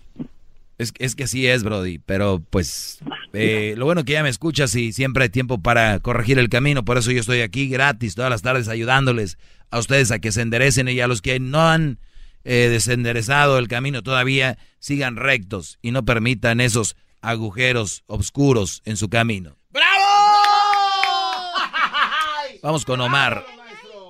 [0.77, 2.99] Es, es que sí es, Brody, pero pues
[3.33, 6.85] eh, lo bueno que ya me escuchas y siempre hay tiempo para corregir el camino,
[6.85, 9.39] por eso yo estoy aquí gratis todas las tardes ayudándoles
[9.75, 11.99] a ustedes a que se enderecen y a los que no han
[12.45, 19.11] eh, desenderezado el camino todavía sigan rectos y no permitan esos agujeros oscuros en su
[19.11, 19.57] camino.
[22.63, 23.43] Vamos con Omar.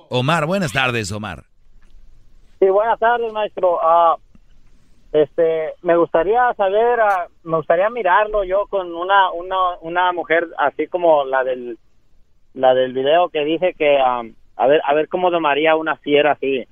[0.09, 1.45] Omar, buenas tardes, Omar.
[2.59, 3.79] Sí, buenas tardes, maestro.
[3.81, 4.17] Ah,
[5.13, 10.85] este, me gustaría saber, ah, me gustaría mirarlo yo con una, una, una mujer así
[10.87, 11.79] como la del,
[12.53, 14.21] la del video que dije que, ah,
[14.57, 16.65] a ver, a ver cómo domaría una fiera así.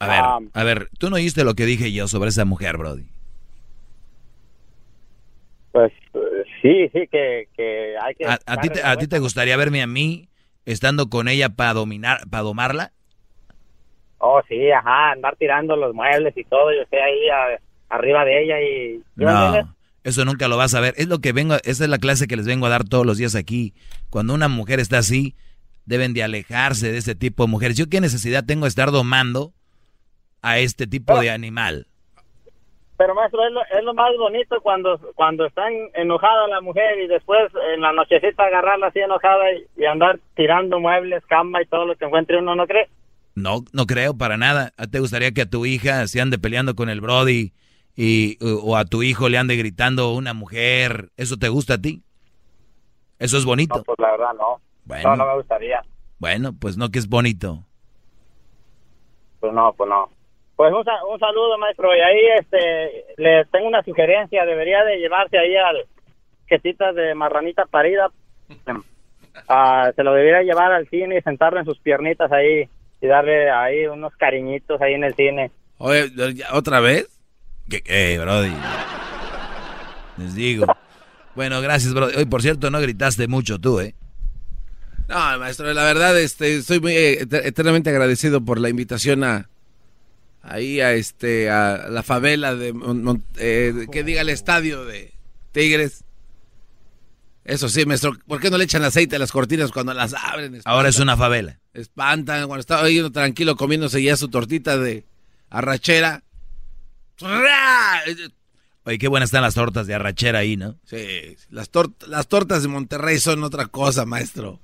[0.00, 0.38] A ver, Ah.
[0.54, 3.06] a ver, tú no oíste lo que dije yo sobre esa mujer, Brody.
[5.72, 5.92] Pues
[6.62, 8.26] sí, sí, que, que hay que.
[8.26, 10.28] ¿A, a ti te, a ti te gustaría verme a mí
[10.64, 12.92] estando con ella para dominar, para domarla?
[14.18, 18.42] Oh, sí, ajá, andar tirando los muebles y todo, yo estoy ahí a- arriba de
[18.42, 19.00] ella y...
[19.16, 20.94] No, eso nunca lo vas a ver.
[20.96, 23.18] Es lo que vengo, esa es la clase que les vengo a dar todos los
[23.18, 23.74] días aquí.
[24.10, 25.36] Cuando una mujer está así,
[25.88, 27.76] deben de alejarse de ese tipo de mujeres.
[27.76, 29.52] Yo qué necesidad tengo de estar domando
[30.42, 31.86] a este tipo de animal.
[32.98, 37.06] Pero maestro, es lo, es lo más bonito cuando cuando están enojada la mujer y
[37.06, 37.40] después
[37.74, 41.96] en la nochecita agarrarla así enojada y, y andar tirando muebles, cama y todo lo
[41.96, 42.88] que encuentre uno, ¿no cree?
[43.36, 44.72] No, no creo para nada.
[44.76, 47.52] ¿A ¿Te gustaría que a tu hija se ande peleando con el Brody
[47.96, 51.10] y, o a tu hijo le ande gritando una mujer?
[51.16, 52.02] ¿Eso te gusta a ti?
[53.20, 53.76] Eso es bonito.
[53.76, 54.60] No, pues la verdad no.
[54.88, 55.10] Bueno.
[55.10, 55.80] No, no me gustaría.
[56.18, 57.64] Bueno, pues no que es bonito.
[59.40, 60.08] Pues no, pues no.
[60.56, 61.88] Pues un, sa- un saludo, maestro.
[61.96, 64.44] Y ahí este, le tengo una sugerencia.
[64.44, 65.76] Debería de llevarse ahí al
[66.48, 68.08] quesita de marranita parida.
[69.46, 72.68] Ah, se lo debería llevar al cine y sentarlo en sus piernitas ahí
[73.00, 75.52] y darle ahí unos cariñitos ahí en el cine.
[75.78, 77.08] Oye, ¿ya- ¿otra vez?
[77.70, 78.52] ¿Qué, qué, Brody?
[80.16, 80.66] Les digo.
[81.36, 82.16] Bueno, gracias, Brody.
[82.16, 83.94] Hoy, por cierto, no gritaste mucho tú, ¿eh?
[85.08, 89.48] No, maestro, la verdad, este, estoy muy eh, eter- eternamente agradecido por la invitación a
[90.42, 92.74] ahí a este a la favela de,
[93.38, 95.12] eh, de- que diga el estadio de
[95.52, 96.04] Tigres.
[97.44, 100.60] Eso sí, maestro, ¿por qué no le echan aceite a las cortinas cuando las abren?
[100.66, 101.58] Ahora es una favela.
[101.72, 105.06] Espantan cuando estaba ahí uno tranquilo comiéndose ya su tortita de
[105.48, 106.22] arrachera.
[107.20, 108.02] ¡Ra!
[108.84, 110.76] Oye, qué buenas están las tortas de arrachera ahí, ¿no?
[110.84, 114.60] Sí, las, tor- las tortas de Monterrey son otra cosa, maestro.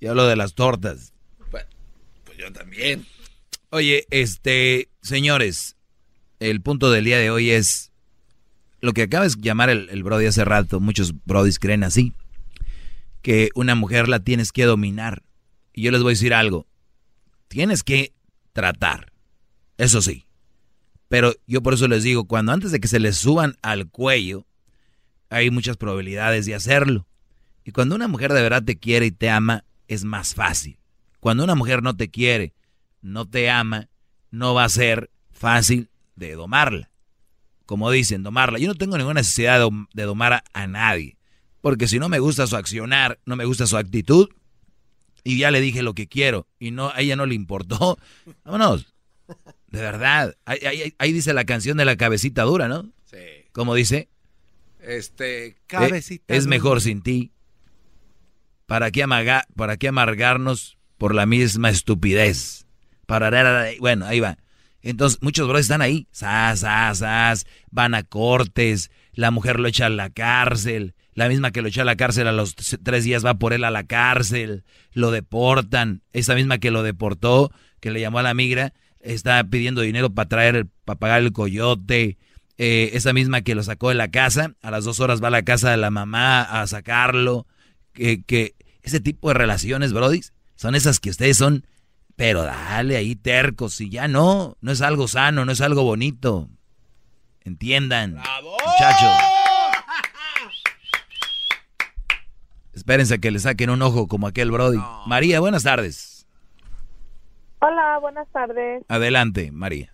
[0.00, 1.12] Y hablo de las tortas.
[1.50, 1.66] Pues
[2.38, 3.06] yo también.
[3.70, 5.76] Oye, este, señores,
[6.38, 7.92] el punto del día de hoy es
[8.80, 10.80] lo que acaba de llamar el, el Brody hace rato.
[10.80, 12.14] Muchos Brodis creen así,
[13.22, 15.22] que una mujer la tienes que dominar.
[15.72, 16.66] Y yo les voy a decir algo,
[17.48, 18.12] tienes que
[18.52, 19.12] tratar,
[19.76, 20.26] eso sí.
[21.08, 24.46] Pero yo por eso les digo, cuando antes de que se les suban al cuello,
[25.28, 27.06] hay muchas probabilidades de hacerlo.
[27.64, 30.78] Y cuando una mujer de verdad te quiere y te ama, es más fácil.
[31.20, 32.54] Cuando una mujer no te quiere,
[33.02, 33.88] no te ama,
[34.30, 36.90] no va a ser fácil de domarla.
[37.66, 38.58] Como dicen, domarla.
[38.58, 41.16] Yo no tengo ninguna necesidad de, dom- de domar a, a nadie.
[41.60, 44.28] Porque si no me gusta su accionar, no me gusta su actitud,
[45.22, 47.98] y ya le dije lo que quiero, y no, a ella no le importó,
[48.44, 48.92] vámonos.
[49.68, 50.34] De verdad.
[50.46, 52.90] Ahí, ahí- ahí dice la canción de la cabecita dura, ¿no?
[53.04, 53.18] Sí.
[53.52, 54.08] Como dice,
[54.80, 56.34] Este, eh, cabecita.
[56.34, 56.50] es dura.
[56.50, 57.30] mejor sin ti.
[58.70, 62.68] ¿Para qué, amaga- ¿Para qué amargarnos por la misma estupidez?
[63.04, 64.38] Para, bueno, ahí va.
[64.80, 66.06] Entonces, muchos brothers están ahí.
[66.12, 67.46] Sas, sas, sas.
[67.72, 68.92] Van a cortes.
[69.12, 70.94] La mujer lo echa a la cárcel.
[71.14, 73.64] La misma que lo echa a la cárcel a los tres días va por él
[73.64, 74.62] a la cárcel.
[74.92, 76.02] Lo deportan.
[76.12, 80.28] Esa misma que lo deportó, que le llamó a la migra, está pidiendo dinero para
[80.28, 82.18] traer, para pagar el coyote.
[82.56, 85.32] Eh, esa misma que lo sacó de la casa, a las dos horas va a
[85.32, 87.48] la casa de la mamá a sacarlo.
[87.92, 90.20] Que, que ese tipo de relaciones, Brody,
[90.54, 91.66] son esas que ustedes son,
[92.16, 96.48] pero dale ahí tercos y ya no, no es algo sano, no es algo bonito.
[97.42, 99.10] Entiendan, muchachos.
[102.72, 104.78] Espérense a que le saquen un ojo como aquel Brody.
[105.06, 106.26] María, buenas tardes.
[107.60, 108.82] Hola, buenas tardes.
[108.88, 109.92] Adelante, María.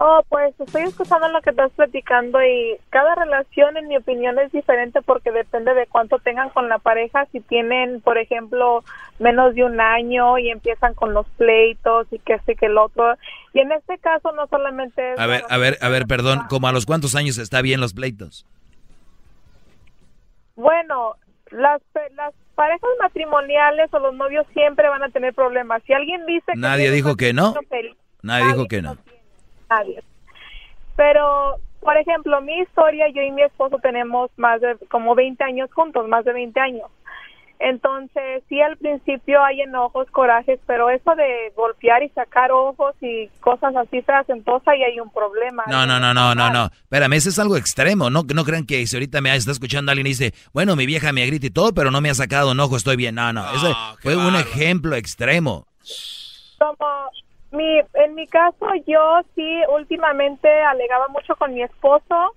[0.00, 4.52] Oh, pues estoy escuchando lo que estás platicando y cada relación, en mi opinión, es
[4.52, 7.26] diferente porque depende de cuánto tengan con la pareja.
[7.32, 8.84] Si tienen, por ejemplo,
[9.18, 13.16] menos de un año y empiezan con los pleitos y que este que el otro.
[13.52, 16.68] Y en este caso no solamente es A ver, a ver, a ver, perdón, ¿como
[16.68, 18.46] a los cuántos años está bien los pleitos?
[20.54, 21.16] Bueno,
[21.50, 21.82] las,
[22.14, 25.82] las parejas matrimoniales o los novios siempre van a tener problemas.
[25.88, 27.52] Si alguien dice que Nadie tiene dijo que no.
[28.22, 28.96] Nadie dijo que no.
[29.68, 30.02] Nadie.
[30.96, 35.70] Pero, por ejemplo, mi historia, yo y mi esposo tenemos más de como 20 años
[35.72, 36.90] juntos, más de 20 años.
[37.60, 43.28] Entonces, sí, al principio hay enojos, corajes, pero eso de golpear y sacar ojos y
[43.40, 45.64] cosas así feas, entonces ahí hay un problema.
[45.66, 46.66] No, no, no, no, no, no.
[46.66, 48.10] Espérame, eso es algo extremo.
[48.10, 51.12] No, no crean que si ahorita me está escuchando alguien y dice, bueno, mi vieja
[51.12, 53.16] me grita y todo, pero no me ha sacado un ojo, estoy bien.
[53.16, 53.72] No, no, ese
[54.02, 55.66] fue un ejemplo extremo.
[56.58, 57.07] Como
[57.50, 62.34] mi, en mi caso, yo sí últimamente alegaba mucho con mi esposo,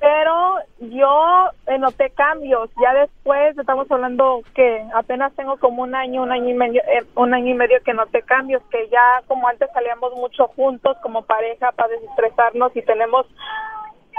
[0.00, 2.70] pero yo eh, noté cambios.
[2.80, 7.04] Ya después, estamos hablando que apenas tengo como un año, un año y medio, eh,
[7.16, 11.22] un año y medio que noté cambios, que ya como antes salíamos mucho juntos como
[11.22, 13.26] pareja para desestresarnos y tenemos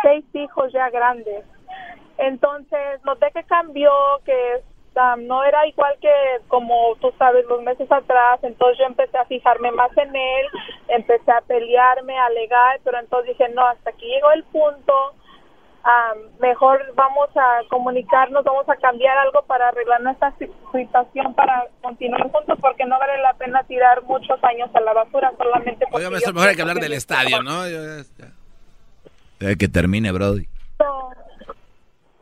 [0.02, 1.46] seis hijos ya grandes.
[2.18, 3.92] Entonces noté que cambió,
[4.26, 4.62] que
[4.96, 6.12] um, no era igual que
[6.48, 10.46] como tú sabes los meses atrás, entonces yo empecé a fijarme más en él,
[10.88, 14.94] empecé a pelearme, a alegar, pero entonces dije, no, hasta aquí llegó el punto,
[15.86, 21.66] um, mejor vamos a comunicarnos, vamos a cambiar algo para arreglar nuestra si- situación, para
[21.82, 26.10] continuar juntos, porque no vale la pena tirar muchos años a la basura solamente porque
[26.10, 27.68] maestro, mejor hay que hablar del estadio, ¿no?
[27.68, 28.04] Yo-
[29.58, 30.48] que termine, Brody.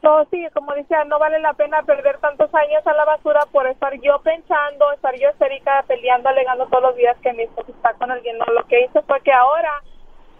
[0.07, 3.67] No, sí, como decía, no vale la pena perder tantos años a la basura por
[3.67, 7.93] estar yo pensando, estar yo histérica, peleando, alegando todos los días que mi esposo está
[7.95, 8.37] con alguien.
[8.37, 9.83] No, lo que hice fue que ahora,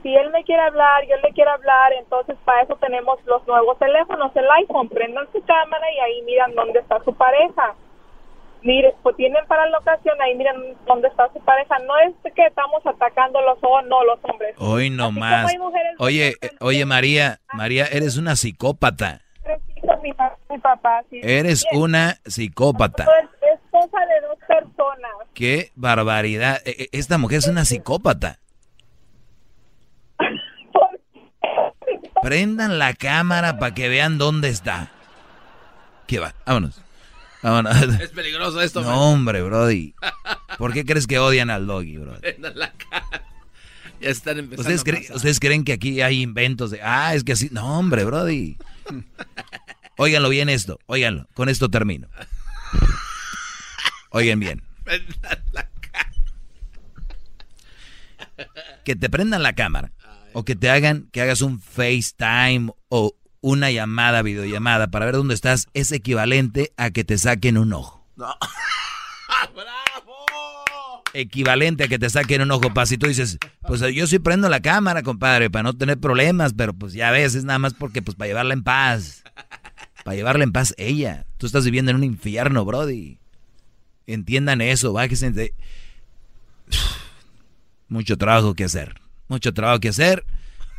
[0.04, 3.78] si él me quiere hablar, yo le quiero hablar, entonces para eso tenemos los nuevos
[3.78, 7.76] teléfonos, el iPhone, prendan su cámara y ahí miran dónde está su pareja.
[8.62, 11.78] Mire, pues tienen para la ocasión, ahí miran dónde está su pareja.
[11.80, 14.56] No es que estamos atacando los o no los hombres.
[14.60, 15.54] Hoy no más.
[16.00, 19.27] Oye, oye, María, María, eres una psicópata.
[20.04, 21.02] Mi, pa- mi papá.
[21.10, 21.20] sí.
[21.24, 21.82] Eres Bien.
[21.84, 23.06] una psicópata.
[23.06, 25.12] Soy esposa de dos personas.
[25.34, 26.62] Qué barbaridad.
[26.66, 28.40] Eh, eh, Esta mujer es una psicópata.
[32.22, 34.90] Prendan la cámara para que vean dónde está.
[36.08, 36.34] ¿Qué va?
[36.46, 36.82] Vámonos.
[37.44, 37.76] Vámonos.
[38.02, 39.94] Es peligroso esto, No, hombre, Brody.
[40.58, 42.20] ¿Por qué crees que odian al doggy, Brody?
[42.22, 43.24] Prendan la cara.
[44.00, 44.62] Ya están empezando.
[44.62, 45.16] ¿Ustedes, a creen- pasar.
[45.18, 47.50] ¿Ustedes creen que aquí hay inventos de, ah, es que así?
[47.52, 48.58] No, hombre, Brody.
[49.98, 51.28] Óiganlo bien esto, óiganlo.
[51.34, 52.08] Con esto termino.
[54.12, 54.64] Oigan bien.
[54.84, 55.70] Prendan la
[58.86, 59.92] Que te prendan la cámara
[60.34, 65.34] o que te hagan que hagas un FaceTime o una llamada, videollamada para ver dónde
[65.34, 68.06] estás es equivalente a que te saquen un ojo.
[68.16, 68.36] No.
[71.14, 72.92] Equivalente a que te saquen un ojo, paz.
[72.92, 76.74] Y tú dices, pues yo sí prendo la cámara, compadre, para no tener problemas, pero
[76.74, 79.24] pues ya ves, es nada más porque pues para llevarla en paz.
[80.08, 81.26] Para llevarla en paz ella.
[81.38, 83.20] Tú estás viviendo en un infierno, Brody.
[84.06, 85.54] Entiendan eso, bájense de...
[87.90, 89.02] Mucho trabajo que hacer.
[89.28, 90.24] Mucho trabajo que hacer.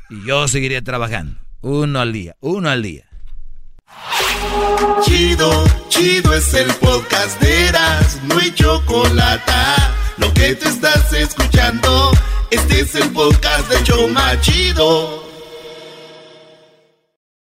[0.09, 1.39] Y yo seguiré trabajando.
[1.61, 3.05] Uno al día, uno al día.
[5.05, 9.53] Chido, chido es el podcast de Eras, no hay chocolate.
[10.17, 12.13] Lo que te estás escuchando,
[12.51, 15.28] este es el podcast de Choma Chido.